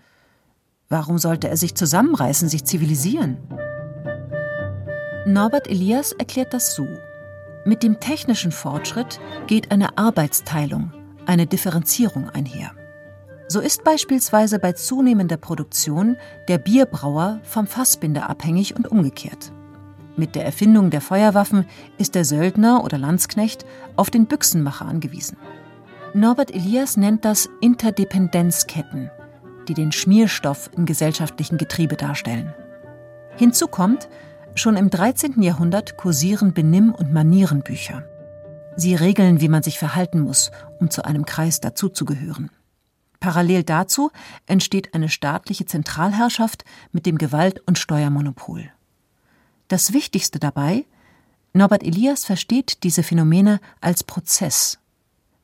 Warum 0.88 1.18
sollte 1.18 1.48
er 1.48 1.58
sich 1.58 1.74
zusammenreißen, 1.74 2.48
sich 2.48 2.64
zivilisieren? 2.64 3.36
Norbert 5.26 5.68
Elias 5.68 6.12
erklärt 6.12 6.54
das 6.54 6.74
so. 6.74 6.86
Mit 7.66 7.82
dem 7.82 8.00
technischen 8.00 8.52
Fortschritt 8.52 9.20
geht 9.46 9.70
eine 9.70 9.98
Arbeitsteilung, 9.98 10.92
eine 11.26 11.46
Differenzierung 11.46 12.30
einher. 12.30 12.72
So 13.52 13.58
ist 13.58 13.82
beispielsweise 13.82 14.60
bei 14.60 14.74
zunehmender 14.74 15.36
Produktion 15.36 16.16
der 16.46 16.58
Bierbrauer 16.58 17.40
vom 17.42 17.66
Fassbinder 17.66 18.30
abhängig 18.30 18.76
und 18.76 18.86
umgekehrt. 18.86 19.50
Mit 20.16 20.36
der 20.36 20.44
Erfindung 20.44 20.90
der 20.90 21.00
Feuerwaffen 21.00 21.66
ist 21.98 22.14
der 22.14 22.24
Söldner 22.24 22.84
oder 22.84 22.96
Landsknecht 22.96 23.66
auf 23.96 24.08
den 24.08 24.26
Büchsenmacher 24.26 24.86
angewiesen. 24.86 25.36
Norbert 26.14 26.54
Elias 26.54 26.96
nennt 26.96 27.24
das 27.24 27.48
Interdependenzketten, 27.60 29.10
die 29.66 29.74
den 29.74 29.90
Schmierstoff 29.90 30.70
im 30.76 30.86
gesellschaftlichen 30.86 31.58
Getriebe 31.58 31.96
darstellen. 31.96 32.54
Hinzu 33.36 33.66
kommt, 33.66 34.08
Schon 34.54 34.76
im 34.76 34.90
13. 34.90 35.42
Jahrhundert 35.42 35.96
kursieren 35.96 36.52
Benimm- 36.52 36.94
und 36.94 37.12
Manierenbücher. 37.12 38.04
Sie 38.76 38.94
regeln, 38.94 39.40
wie 39.40 39.48
man 39.48 39.62
sich 39.62 39.78
verhalten 39.78 40.20
muss, 40.20 40.50
um 40.78 40.90
zu 40.90 41.04
einem 41.04 41.24
Kreis 41.24 41.60
dazuzugehören. 41.60 42.50
Parallel 43.20 43.62
dazu 43.62 44.10
entsteht 44.46 44.94
eine 44.94 45.08
staatliche 45.08 45.66
Zentralherrschaft 45.66 46.64
mit 46.90 47.06
dem 47.06 47.18
Gewalt- 47.18 47.62
und 47.66 47.78
Steuermonopol. 47.78 48.70
Das 49.68 49.92
Wichtigste 49.92 50.38
dabei, 50.38 50.86
Norbert 51.52 51.82
Elias 51.82 52.24
versteht 52.24 52.82
diese 52.82 53.02
Phänomene 53.02 53.60
als 53.80 54.02
Prozess. 54.02 54.78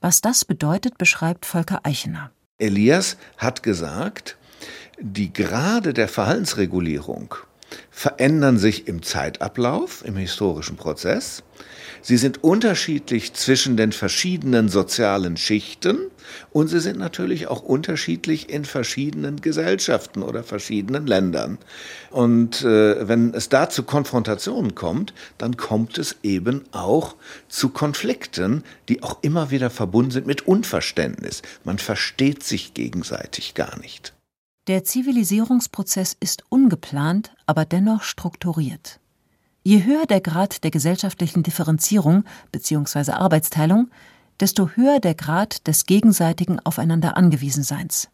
Was 0.00 0.20
das 0.20 0.44
bedeutet, 0.44 0.98
beschreibt 0.98 1.46
Volker 1.46 1.80
Eichener. 1.84 2.30
Elias 2.58 3.16
hat 3.36 3.62
gesagt, 3.62 4.36
die 4.98 5.32
Grade 5.32 5.92
der 5.92 6.08
Verhaltensregulierung 6.08 7.34
verändern 7.90 8.58
sich 8.58 8.88
im 8.88 9.02
Zeitablauf, 9.02 10.04
im 10.04 10.16
historischen 10.16 10.76
Prozess. 10.76 11.42
Sie 12.06 12.18
sind 12.18 12.44
unterschiedlich 12.44 13.32
zwischen 13.32 13.76
den 13.76 13.90
verschiedenen 13.90 14.68
sozialen 14.68 15.36
Schichten 15.36 15.98
und 16.52 16.68
sie 16.68 16.78
sind 16.78 17.00
natürlich 17.00 17.48
auch 17.48 17.62
unterschiedlich 17.62 18.48
in 18.48 18.64
verschiedenen 18.64 19.40
Gesellschaften 19.40 20.22
oder 20.22 20.44
verschiedenen 20.44 21.08
Ländern. 21.08 21.58
Und 22.12 22.62
äh, 22.62 23.08
wenn 23.08 23.34
es 23.34 23.48
da 23.48 23.68
zu 23.68 23.82
Konfrontationen 23.82 24.76
kommt, 24.76 25.14
dann 25.36 25.56
kommt 25.56 25.98
es 25.98 26.14
eben 26.22 26.62
auch 26.70 27.16
zu 27.48 27.70
Konflikten, 27.70 28.62
die 28.88 29.02
auch 29.02 29.18
immer 29.22 29.50
wieder 29.50 29.68
verbunden 29.68 30.12
sind 30.12 30.28
mit 30.28 30.46
Unverständnis. 30.46 31.42
Man 31.64 31.78
versteht 31.78 32.44
sich 32.44 32.72
gegenseitig 32.72 33.54
gar 33.54 33.80
nicht. 33.80 34.14
Der 34.68 34.84
Zivilisierungsprozess 34.84 36.16
ist 36.20 36.44
ungeplant, 36.50 37.32
aber 37.46 37.64
dennoch 37.64 38.04
strukturiert. 38.04 39.00
Je 39.66 39.82
höher 39.82 40.06
der 40.06 40.20
Grad 40.20 40.62
der 40.62 40.70
gesellschaftlichen 40.70 41.42
Differenzierung 41.42 42.22
bzw. 42.52 43.10
Arbeitsteilung, 43.10 43.90
desto 44.38 44.68
höher 44.68 45.00
der 45.00 45.16
Grad 45.16 45.66
des 45.66 45.86
gegenseitigen 45.86 46.60
Aufeinander 46.60 47.16
Angewiesenseins. 47.16 48.08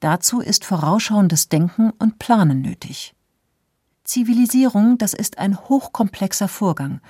Dazu 0.00 0.40
ist 0.40 0.64
vorausschauendes 0.64 1.48
Denken 1.48 1.92
und 2.00 2.18
Planen 2.18 2.60
nötig. 2.60 3.14
Zivilisierung, 4.02 4.98
das 4.98 5.14
ist 5.14 5.38
ein 5.38 5.60
hochkomplexer 5.60 6.48
Vorgang, 6.48 7.00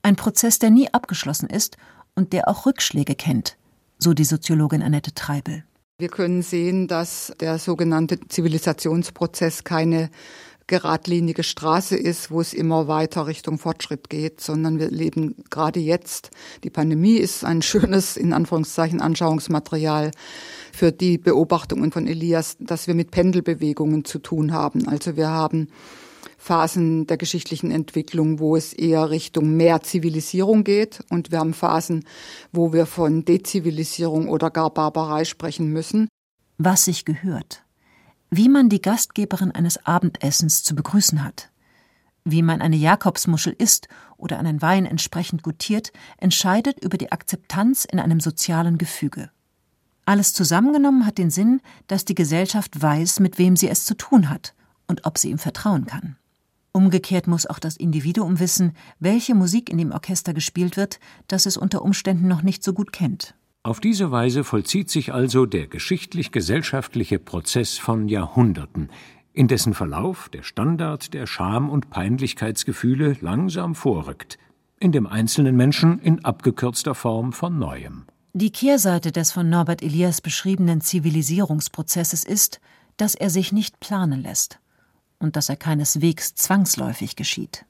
ein 0.00 0.16
Prozess, 0.16 0.58
der 0.58 0.70
nie 0.70 0.88
abgeschlossen 0.94 1.50
ist 1.50 1.76
und 2.14 2.32
der 2.32 2.48
auch 2.48 2.64
Rückschläge 2.64 3.16
kennt, 3.16 3.58
so 3.98 4.14
die 4.14 4.24
Soziologin 4.24 4.82
Annette 4.82 5.12
Treibel. 5.12 5.62
Wir 5.98 6.08
können 6.08 6.40
sehen, 6.40 6.88
dass 6.88 7.34
der 7.38 7.58
sogenannte 7.58 8.18
Zivilisationsprozess 8.28 9.64
keine 9.64 10.10
geradlinige 10.66 11.42
Straße 11.42 11.96
ist, 11.96 12.30
wo 12.30 12.40
es 12.40 12.52
immer 12.52 12.88
weiter 12.88 13.26
Richtung 13.26 13.58
Fortschritt 13.58 14.10
geht, 14.10 14.40
sondern 14.40 14.78
wir 14.78 14.90
leben 14.90 15.36
gerade 15.50 15.80
jetzt. 15.80 16.30
Die 16.64 16.70
Pandemie 16.70 17.16
ist 17.16 17.44
ein 17.44 17.62
schönes, 17.62 18.16
in 18.16 18.32
Anführungszeichen, 18.32 19.00
Anschauungsmaterial 19.00 20.10
für 20.72 20.92
die 20.92 21.18
Beobachtungen 21.18 21.92
von 21.92 22.06
Elias, 22.06 22.56
dass 22.60 22.86
wir 22.86 22.94
mit 22.94 23.10
Pendelbewegungen 23.10 24.04
zu 24.04 24.18
tun 24.18 24.52
haben. 24.52 24.88
Also 24.88 25.16
wir 25.16 25.28
haben 25.28 25.68
Phasen 26.36 27.06
der 27.06 27.16
geschichtlichen 27.16 27.70
Entwicklung, 27.70 28.38
wo 28.38 28.56
es 28.56 28.72
eher 28.72 29.10
Richtung 29.10 29.56
mehr 29.56 29.82
Zivilisierung 29.82 30.64
geht. 30.64 31.00
Und 31.10 31.32
wir 31.32 31.38
haben 31.38 31.54
Phasen, 31.54 32.04
wo 32.52 32.72
wir 32.72 32.86
von 32.86 33.24
Dezivilisierung 33.24 34.28
oder 34.28 34.50
gar 34.50 34.70
Barbarei 34.70 35.24
sprechen 35.24 35.72
müssen. 35.72 36.08
Was 36.58 36.84
sich 36.84 37.04
gehört. 37.04 37.65
Wie 38.30 38.48
man 38.48 38.68
die 38.68 38.82
Gastgeberin 38.82 39.52
eines 39.52 39.86
Abendessens 39.86 40.62
zu 40.62 40.74
begrüßen 40.74 41.22
hat. 41.22 41.50
Wie 42.24 42.42
man 42.42 42.60
eine 42.60 42.76
Jakobsmuschel 42.76 43.54
isst 43.56 43.88
oder 44.16 44.38
einen 44.38 44.60
Wein 44.60 44.84
entsprechend 44.84 45.44
gutiert, 45.44 45.92
entscheidet 46.18 46.82
über 46.82 46.98
die 46.98 47.12
Akzeptanz 47.12 47.84
in 47.84 48.00
einem 48.00 48.18
sozialen 48.18 48.78
Gefüge. 48.78 49.30
Alles 50.06 50.32
zusammengenommen 50.32 51.06
hat 51.06 51.18
den 51.18 51.30
Sinn, 51.30 51.60
dass 51.86 52.04
die 52.04 52.16
Gesellschaft 52.16 52.80
weiß, 52.80 53.20
mit 53.20 53.38
wem 53.38 53.56
sie 53.56 53.68
es 53.68 53.84
zu 53.84 53.94
tun 53.94 54.28
hat 54.28 54.54
und 54.88 55.06
ob 55.06 55.18
sie 55.18 55.30
ihm 55.30 55.38
vertrauen 55.38 55.86
kann. 55.86 56.16
Umgekehrt 56.72 57.26
muss 57.26 57.46
auch 57.46 57.58
das 57.58 57.76
Individuum 57.76 58.38
wissen, 58.38 58.72
welche 58.98 59.34
Musik 59.34 59.70
in 59.70 59.78
dem 59.78 59.92
Orchester 59.92 60.34
gespielt 60.34 60.76
wird, 60.76 61.00
das 61.26 61.46
es 61.46 61.56
unter 61.56 61.82
Umständen 61.82 62.28
noch 62.28 62.42
nicht 62.42 62.62
so 62.62 62.72
gut 62.72 62.92
kennt. 62.92 63.34
Auf 63.66 63.80
diese 63.80 64.12
Weise 64.12 64.44
vollzieht 64.44 64.90
sich 64.90 65.12
also 65.12 65.44
der 65.44 65.66
geschichtlich-gesellschaftliche 65.66 67.18
Prozess 67.18 67.78
von 67.78 68.06
Jahrhunderten, 68.06 68.90
in 69.32 69.48
dessen 69.48 69.74
Verlauf 69.74 70.28
der 70.28 70.44
Standard 70.44 71.12
der 71.14 71.26
Scham- 71.26 71.68
und 71.68 71.90
Peinlichkeitsgefühle 71.90 73.16
langsam 73.20 73.74
vorrückt, 73.74 74.38
in 74.78 74.92
dem 74.92 75.08
einzelnen 75.08 75.56
Menschen 75.56 75.98
in 75.98 76.24
abgekürzter 76.24 76.94
Form 76.94 77.32
von 77.32 77.58
Neuem. 77.58 78.04
Die 78.34 78.52
Kehrseite 78.52 79.10
des 79.10 79.32
von 79.32 79.50
Norbert 79.50 79.82
Elias 79.82 80.20
beschriebenen 80.20 80.80
Zivilisierungsprozesses 80.80 82.22
ist, 82.22 82.60
dass 82.96 83.16
er 83.16 83.30
sich 83.30 83.50
nicht 83.50 83.80
planen 83.80 84.22
lässt 84.22 84.60
und 85.18 85.34
dass 85.34 85.48
er 85.48 85.56
keineswegs 85.56 86.36
zwangsläufig 86.36 87.16
geschieht. 87.16 87.64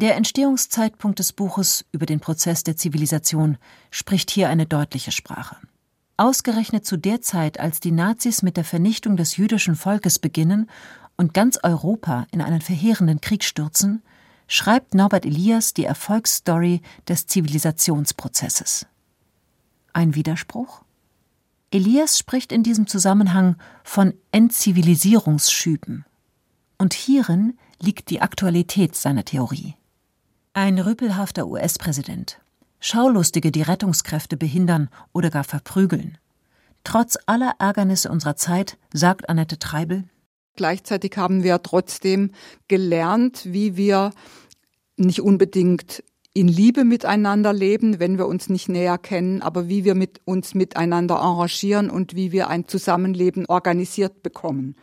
Der 0.00 0.14
Entstehungszeitpunkt 0.14 1.18
des 1.18 1.32
Buches 1.32 1.84
über 1.90 2.06
den 2.06 2.20
Prozess 2.20 2.62
der 2.62 2.76
Zivilisation 2.76 3.58
spricht 3.90 4.30
hier 4.30 4.48
eine 4.48 4.64
deutliche 4.64 5.10
Sprache. 5.10 5.56
Ausgerechnet 6.16 6.86
zu 6.86 6.96
der 6.96 7.20
Zeit, 7.20 7.58
als 7.58 7.80
die 7.80 7.90
Nazis 7.90 8.42
mit 8.42 8.56
der 8.56 8.62
Vernichtung 8.62 9.16
des 9.16 9.36
jüdischen 9.38 9.74
Volkes 9.74 10.20
beginnen 10.20 10.70
und 11.16 11.34
ganz 11.34 11.58
Europa 11.64 12.28
in 12.30 12.40
einen 12.40 12.60
verheerenden 12.60 13.20
Krieg 13.20 13.42
stürzen, 13.42 14.04
schreibt 14.46 14.94
Norbert 14.94 15.26
Elias 15.26 15.74
die 15.74 15.86
Erfolgsstory 15.86 16.80
des 17.08 17.26
Zivilisationsprozesses. 17.26 18.86
Ein 19.94 20.14
Widerspruch? 20.14 20.84
Elias 21.72 22.18
spricht 22.18 22.52
in 22.52 22.62
diesem 22.62 22.86
Zusammenhang 22.86 23.56
von 23.82 24.14
Entzivilisierungsschüben 24.30 26.04
und 26.78 26.94
hierin 26.94 27.58
liegt 27.80 28.10
die 28.10 28.20
Aktualität 28.20 28.94
seiner 28.94 29.24
Theorie. 29.24 29.74
Ein 30.54 30.78
rüpelhafter 30.78 31.46
US-Präsident. 31.46 32.40
Schaulustige, 32.80 33.52
die 33.52 33.62
Rettungskräfte 33.62 34.36
behindern 34.36 34.88
oder 35.12 35.30
gar 35.30 35.44
verprügeln. 35.44 36.18
Trotz 36.84 37.18
aller 37.26 37.54
Ärgernisse 37.58 38.10
unserer 38.10 38.36
Zeit, 38.36 38.78
sagt 38.92 39.28
Annette 39.28 39.58
Treibel, 39.58 40.04
Gleichzeitig 40.56 41.16
haben 41.16 41.44
wir 41.44 41.62
trotzdem 41.62 42.32
gelernt, 42.66 43.42
wie 43.44 43.76
wir 43.76 44.10
nicht 44.96 45.20
unbedingt 45.20 46.02
in 46.34 46.48
Liebe 46.48 46.84
miteinander 46.84 47.52
leben, 47.52 48.00
wenn 48.00 48.18
wir 48.18 48.26
uns 48.26 48.48
nicht 48.48 48.68
näher 48.68 48.98
kennen, 48.98 49.40
aber 49.40 49.68
wie 49.68 49.84
wir 49.84 49.94
mit 49.94 50.20
uns 50.24 50.54
miteinander 50.54 51.20
arrangieren 51.20 51.90
und 51.90 52.16
wie 52.16 52.32
wir 52.32 52.48
ein 52.48 52.66
Zusammenleben 52.66 53.46
organisiert 53.46 54.22
bekommen. 54.22 54.74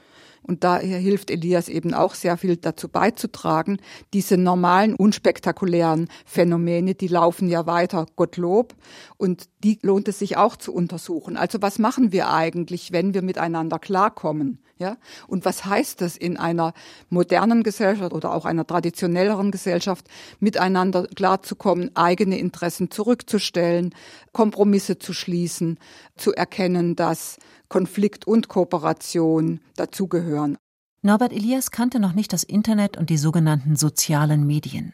Und 0.47 0.63
daher 0.63 0.99
hilft 0.99 1.31
Elias 1.31 1.69
eben 1.69 1.93
auch 1.93 2.13
sehr 2.13 2.37
viel 2.37 2.57
dazu 2.57 2.87
beizutragen. 2.87 3.79
Diese 4.13 4.37
normalen, 4.37 4.95
unspektakulären 4.95 6.07
Phänomene, 6.25 6.93
die 6.93 7.07
laufen 7.07 7.47
ja 7.47 7.65
weiter, 7.65 8.05
Gottlob. 8.15 8.75
Und 9.17 9.49
die 9.63 9.79
lohnt 9.81 10.07
es 10.07 10.19
sich 10.19 10.37
auch 10.37 10.55
zu 10.55 10.73
untersuchen. 10.73 11.35
Also 11.37 11.61
was 11.61 11.79
machen 11.79 12.11
wir 12.11 12.31
eigentlich, 12.31 12.91
wenn 12.91 13.13
wir 13.13 13.23
miteinander 13.23 13.79
klarkommen? 13.79 14.59
Ja? 14.77 14.97
Und 15.27 15.45
was 15.45 15.65
heißt 15.65 16.01
das 16.01 16.17
in 16.17 16.37
einer 16.37 16.73
modernen 17.09 17.63
Gesellschaft 17.63 18.13
oder 18.13 18.33
auch 18.33 18.45
einer 18.45 18.67
traditionelleren 18.67 19.51
Gesellschaft, 19.51 20.07
miteinander 20.39 21.07
klarzukommen, 21.07 21.95
eigene 21.95 22.37
Interessen 22.37 22.91
zurückzustellen, 22.91 23.95
Kompromisse 24.31 24.99
zu 24.99 25.13
schließen, 25.13 25.79
zu 26.17 26.33
erkennen, 26.33 26.95
dass 26.95 27.37
Konflikt 27.69 28.25
und 28.27 28.47
Kooperation 28.47 29.59
dazugehören. 29.75 30.57
Norbert 31.01 31.33
Elias 31.33 31.71
kannte 31.71 31.99
noch 31.99 32.13
nicht 32.13 32.33
das 32.33 32.43
Internet 32.43 32.97
und 32.97 33.09
die 33.09 33.17
sogenannten 33.17 33.75
sozialen 33.75 34.47
Medien. 34.47 34.93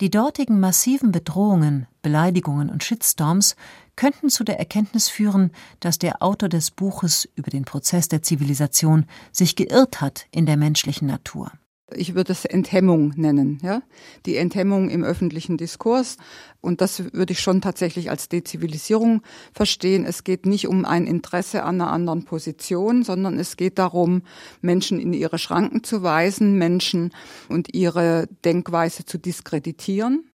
Die 0.00 0.10
dortigen 0.10 0.58
massiven 0.58 1.12
Bedrohungen, 1.12 1.86
Beleidigungen 2.02 2.68
und 2.68 2.82
Shitstorms 2.82 3.54
könnten 3.94 4.28
zu 4.28 4.42
der 4.42 4.58
Erkenntnis 4.58 5.08
führen, 5.08 5.52
dass 5.80 5.98
der 5.98 6.22
Autor 6.22 6.48
des 6.48 6.70
Buches 6.70 7.28
über 7.36 7.50
den 7.50 7.64
Prozess 7.64 8.08
der 8.08 8.22
Zivilisation 8.22 9.06
sich 9.30 9.54
geirrt 9.54 10.00
hat 10.00 10.26
in 10.30 10.46
der 10.46 10.56
menschlichen 10.56 11.06
Natur 11.06 11.52
ich 11.96 12.14
würde 12.14 12.32
es 12.32 12.44
Enthemmung 12.44 13.12
nennen, 13.16 13.58
ja. 13.62 13.82
Die 14.26 14.36
Enthemmung 14.36 14.90
im 14.90 15.04
öffentlichen 15.04 15.56
Diskurs. 15.56 16.16
Und 16.60 16.80
das 16.80 17.12
würde 17.12 17.32
ich 17.32 17.40
schon 17.40 17.60
tatsächlich 17.60 18.10
als 18.10 18.28
Dezivilisierung 18.28 19.22
verstehen. 19.52 20.04
Es 20.04 20.24
geht 20.24 20.46
nicht 20.46 20.68
um 20.68 20.84
ein 20.84 21.06
Interesse 21.06 21.62
an 21.64 21.80
einer 21.80 21.90
anderen 21.92 22.24
Position, 22.24 23.02
sondern 23.02 23.38
es 23.38 23.56
geht 23.56 23.78
darum, 23.78 24.22
Menschen 24.60 24.98
in 24.98 25.12
ihre 25.12 25.38
Schranken 25.38 25.84
zu 25.84 26.02
weisen, 26.02 26.58
Menschen 26.58 27.12
und 27.48 27.74
ihre 27.74 28.28
Denkweise 28.44 29.04
zu 29.04 29.18
diskreditieren. 29.18 30.30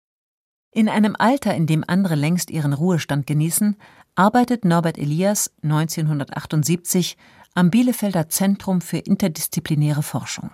In 0.71 0.89
einem 0.89 1.15
Alter, 1.17 1.55
in 1.55 1.65
dem 1.65 1.83
andere 1.87 2.15
längst 2.15 2.51
ihren 2.51 2.73
Ruhestand 2.73 3.25
genießen, 3.25 3.77
arbeitet 4.15 4.65
Norbert 4.65 4.97
Elias 4.97 5.51
1978 5.63 7.17
am 7.53 7.71
Bielefelder 7.71 8.29
Zentrum 8.29 8.81
für 8.81 8.97
interdisziplinäre 8.97 10.03
Forschung. 10.03 10.51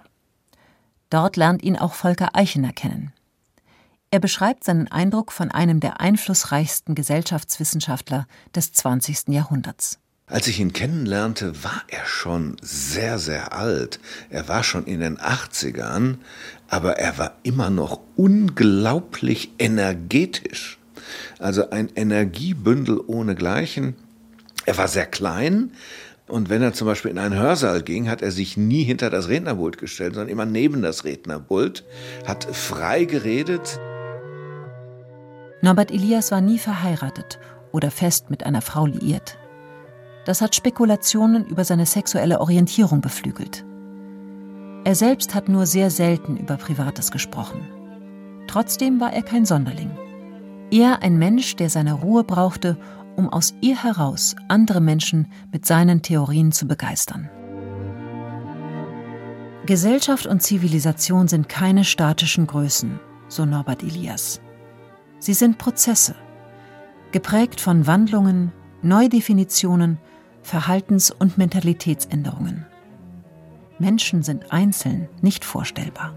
Dort 1.14 1.38
lernt 1.38 1.62
ihn 1.62 1.78
auch 1.78 1.94
Volker 1.94 2.30
Eichener 2.34 2.74
kennen. 2.74 3.14
Er 4.10 4.18
beschreibt 4.20 4.64
seinen 4.64 4.92
Eindruck 4.92 5.32
von 5.32 5.52
einem 5.52 5.80
der 5.80 6.02
einflussreichsten 6.02 6.96
Gesellschaftswissenschaftler 6.96 8.26
des 8.56 8.72
20. 8.74 9.28
Jahrhunderts. 9.28 10.00
Als 10.26 10.48
ich 10.48 10.60
ihn 10.60 10.74
kennenlernte, 10.74 11.64
war 11.64 11.84
er 11.88 12.04
schon 12.08 12.58
sehr, 12.64 13.20
sehr 13.20 13.54
alt. 13.54 14.00
Er 14.32 14.48
war 14.48 14.64
schon 14.64 14.86
in 14.86 15.02
den 15.02 15.20
80ern, 15.20 16.18
aber 16.68 16.98
er 16.98 17.20
war 17.20 17.36
immer 17.44 17.70
noch 17.70 18.00
unglaublich 18.16 19.52
energetisch. 19.60 20.80
Also 21.38 21.70
ein 21.70 21.90
Energiebündel 21.94 23.00
ohnegleichen. 23.00 23.94
Er 24.66 24.78
war 24.78 24.88
sehr 24.88 25.06
klein, 25.06 25.74
und 26.28 26.50
wenn 26.50 26.62
er 26.62 26.74
zum 26.74 26.88
Beispiel 26.88 27.12
in 27.12 27.20
einen 27.20 27.36
Hörsaal 27.36 27.82
ging, 27.82 28.10
hat 28.10 28.22
er 28.22 28.32
sich 28.32 28.56
nie 28.56 28.84
hinter 28.84 29.10
das 29.10 29.28
Rednerpult 29.28 29.78
gestellt, 29.78 30.16
sondern 30.16 30.32
immer 30.32 30.46
neben 30.46 30.82
das 30.82 31.04
Rednerpult, 31.04 31.84
hat 32.26 32.46
frei 32.46 33.04
geredet. 33.06 33.80
Norbert 35.62 35.92
Elias 35.92 36.32
war 36.32 36.42
nie 36.42 36.60
verheiratet 36.60 37.40
oder 37.72 37.92
fest 37.92 38.30
mit 38.30 38.46
einer 38.46 38.62
Frau 38.62 38.86
liiert. 38.86 39.38
Das 40.26 40.42
hat 40.42 40.56
Spekulationen 40.56 41.46
über 41.46 41.66
seine 41.66 41.86
sexuelle 41.86 42.40
Orientierung 42.40 43.02
beflügelt. 43.02 43.66
Er 44.86 44.96
selbst 44.96 45.36
hat 45.36 45.50
nur 45.50 45.66
sehr 45.66 45.90
selten 45.90 46.38
über 46.38 46.56
Privates 46.56 47.12
gesprochen. 47.12 47.68
Trotzdem 48.48 49.00
war 49.00 49.14
er 49.14 49.24
kein 49.24 49.46
Sonderling. 49.46 49.92
Eher 50.72 51.04
ein 51.04 51.18
Mensch, 51.18 51.56
der 51.56 51.70
seine 51.70 51.94
Ruhe 51.94 52.24
brauchte 52.24 52.78
um 53.16 53.30
aus 53.30 53.54
ihr 53.62 53.82
heraus 53.84 54.36
andere 54.48 54.82
Menschen 54.82 55.32
mit 55.52 55.66
seinen 55.66 56.02
Theorien 56.02 56.52
zu 56.52 56.68
begeistern. 56.68 57.30
Gesellschaft 59.66 60.26
und 60.26 60.42
Zivilisation 60.42 61.28
sind 61.28 61.48
keine 61.48 61.86
statischen 61.86 62.48
Größen, 62.48 63.00
so 63.30 63.46
Norbert 63.46 63.82
Elias. 63.82 64.42
Sie 65.20 65.34
sind 65.34 65.58
Prozesse, 65.58 66.16
geprägt 67.14 67.62
von 67.62 67.88
Wandlungen, 67.88 68.52
Neudefinitionen, 68.82 70.00
Verhaltens- 70.42 71.12
und 71.12 71.38
Mentalitätsänderungen. 71.38 72.66
Menschen 73.80 74.24
sind 74.24 74.52
einzeln 74.52 75.08
nicht 75.22 75.46
vorstellbar. 75.46 76.14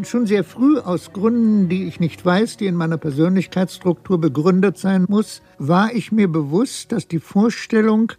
Schon 0.00 0.26
sehr 0.26 0.42
früh 0.42 0.78
aus 0.78 1.12
Gründen, 1.12 1.68
die 1.68 1.84
ich 1.84 2.00
nicht 2.00 2.24
weiß, 2.24 2.56
die 2.56 2.66
in 2.66 2.74
meiner 2.74 2.98
Persönlichkeitsstruktur 2.98 4.20
begründet 4.20 4.76
sein 4.76 5.06
muss, 5.08 5.42
war 5.58 5.94
ich 5.94 6.10
mir 6.10 6.28
bewusst, 6.28 6.92
dass 6.92 7.06
die 7.06 7.20
Vorstellung 7.20 8.12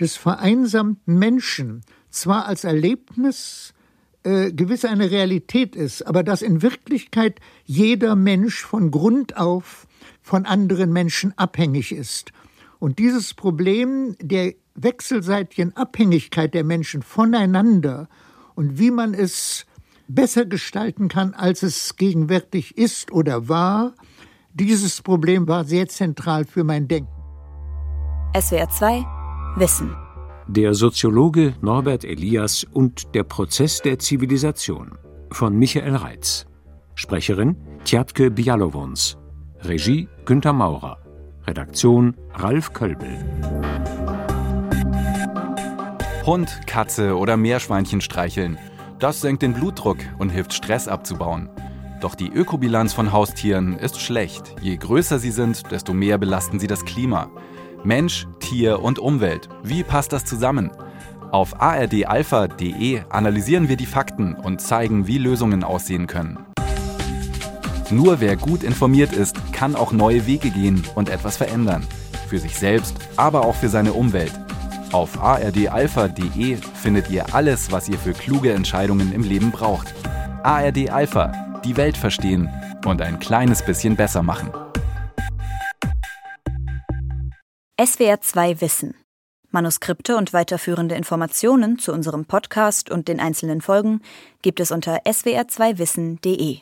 des 0.00 0.16
vereinsamten 0.16 1.18
Menschen 1.18 1.82
zwar 2.10 2.46
als 2.46 2.64
Erlebnis 2.64 3.72
äh, 4.24 4.52
gewiss 4.52 4.84
eine 4.84 5.10
Realität 5.10 5.76
ist, 5.76 6.02
aber 6.02 6.22
dass 6.22 6.42
in 6.42 6.60
Wirklichkeit 6.60 7.40
jeder 7.64 8.16
Mensch 8.16 8.62
von 8.62 8.90
Grund 8.90 9.36
auf 9.36 9.86
von 10.22 10.44
anderen 10.44 10.92
Menschen 10.92 11.36
abhängig 11.36 11.92
ist. 11.92 12.32
Und 12.78 12.98
dieses 12.98 13.34
Problem 13.34 14.16
der 14.20 14.54
wechselseitigen 14.74 15.76
Abhängigkeit 15.76 16.52
der 16.54 16.64
Menschen 16.64 17.02
voneinander 17.02 18.08
und 18.54 18.78
wie 18.78 18.90
man 18.90 19.14
es 19.14 19.66
besser 20.08 20.44
gestalten 20.44 21.08
kann, 21.08 21.34
als 21.34 21.62
es 21.62 21.96
gegenwärtig 21.96 22.76
ist 22.76 23.12
oder 23.12 23.48
war. 23.48 23.94
Dieses 24.54 25.00
Problem 25.02 25.48
war 25.48 25.64
sehr 25.64 25.88
zentral 25.88 26.44
für 26.44 26.64
mein 26.64 26.88
Denken. 26.88 27.10
SWR 28.38 28.68
2 28.68 29.04
Wissen. 29.56 29.94
Der 30.48 30.74
Soziologe 30.74 31.54
Norbert 31.60 32.04
Elias 32.04 32.64
und 32.64 33.14
der 33.14 33.22
Prozess 33.22 33.80
der 33.80 33.98
Zivilisation 33.98 34.98
von 35.30 35.56
Michael 35.56 35.96
Reitz. 35.96 36.46
Sprecherin 36.94 37.56
Tjatke 37.84 38.30
Bialowons. 38.30 39.16
Regie 39.60 40.08
Günter 40.24 40.52
Maurer. 40.52 40.98
Redaktion 41.46 42.16
Ralf 42.34 42.72
Kölbel. 42.72 43.18
Hund, 46.26 46.60
Katze 46.66 47.16
oder 47.16 47.36
Meerschweinchen 47.36 48.00
streicheln– 48.00 48.58
das 49.02 49.20
senkt 49.20 49.42
den 49.42 49.52
Blutdruck 49.52 49.98
und 50.18 50.30
hilft 50.30 50.52
Stress 50.52 50.86
abzubauen. 50.86 51.48
Doch 52.00 52.14
die 52.14 52.28
Ökobilanz 52.28 52.92
von 52.92 53.12
Haustieren 53.12 53.76
ist 53.76 54.00
schlecht. 54.00 54.54
Je 54.60 54.76
größer 54.76 55.18
sie 55.18 55.30
sind, 55.30 55.70
desto 55.70 55.92
mehr 55.92 56.18
belasten 56.18 56.60
sie 56.60 56.66
das 56.66 56.84
Klima. 56.84 57.30
Mensch, 57.84 58.26
Tier 58.38 58.80
und 58.80 58.98
Umwelt. 58.98 59.48
Wie 59.64 59.82
passt 59.82 60.12
das 60.12 60.24
zusammen? 60.24 60.70
Auf 61.32 61.60
ardalpha.de 61.60 63.02
analysieren 63.08 63.68
wir 63.68 63.76
die 63.76 63.86
Fakten 63.86 64.34
und 64.34 64.60
zeigen, 64.60 65.06
wie 65.06 65.18
Lösungen 65.18 65.64
aussehen 65.64 66.06
können. 66.06 66.38
Nur 67.90 68.20
wer 68.20 68.36
gut 68.36 68.62
informiert 68.62 69.12
ist, 69.12 69.36
kann 69.52 69.74
auch 69.74 69.92
neue 69.92 70.26
Wege 70.26 70.50
gehen 70.50 70.82
und 70.94 71.08
etwas 71.08 71.36
verändern. 71.36 71.84
Für 72.28 72.38
sich 72.38 72.56
selbst, 72.56 72.96
aber 73.16 73.44
auch 73.44 73.56
für 73.56 73.68
seine 73.68 73.94
Umwelt. 73.94 74.32
Auf 74.92 75.18
ardalpha.de 75.22 76.58
findet 76.74 77.08
ihr 77.08 77.34
alles, 77.34 77.72
was 77.72 77.88
ihr 77.88 77.98
für 77.98 78.12
kluge 78.12 78.52
Entscheidungen 78.52 79.12
im 79.14 79.22
Leben 79.22 79.50
braucht. 79.50 79.94
ARD 80.42 80.90
Alpha, 80.90 81.60
die 81.64 81.78
Welt 81.78 81.96
verstehen 81.96 82.50
und 82.84 83.00
ein 83.00 83.18
kleines 83.18 83.64
bisschen 83.64 83.96
besser 83.96 84.22
machen. 84.22 84.52
SWR 87.82 88.20
2 88.20 88.60
Wissen. 88.60 88.94
Manuskripte 89.50 90.16
und 90.16 90.34
weiterführende 90.34 90.94
Informationen 90.94 91.78
zu 91.78 91.92
unserem 91.92 92.26
Podcast 92.26 92.90
und 92.90 93.08
den 93.08 93.18
einzelnen 93.18 93.62
Folgen 93.62 94.02
gibt 94.42 94.60
es 94.60 94.70
unter 94.70 95.02
swr2wissen.de. 95.04 96.58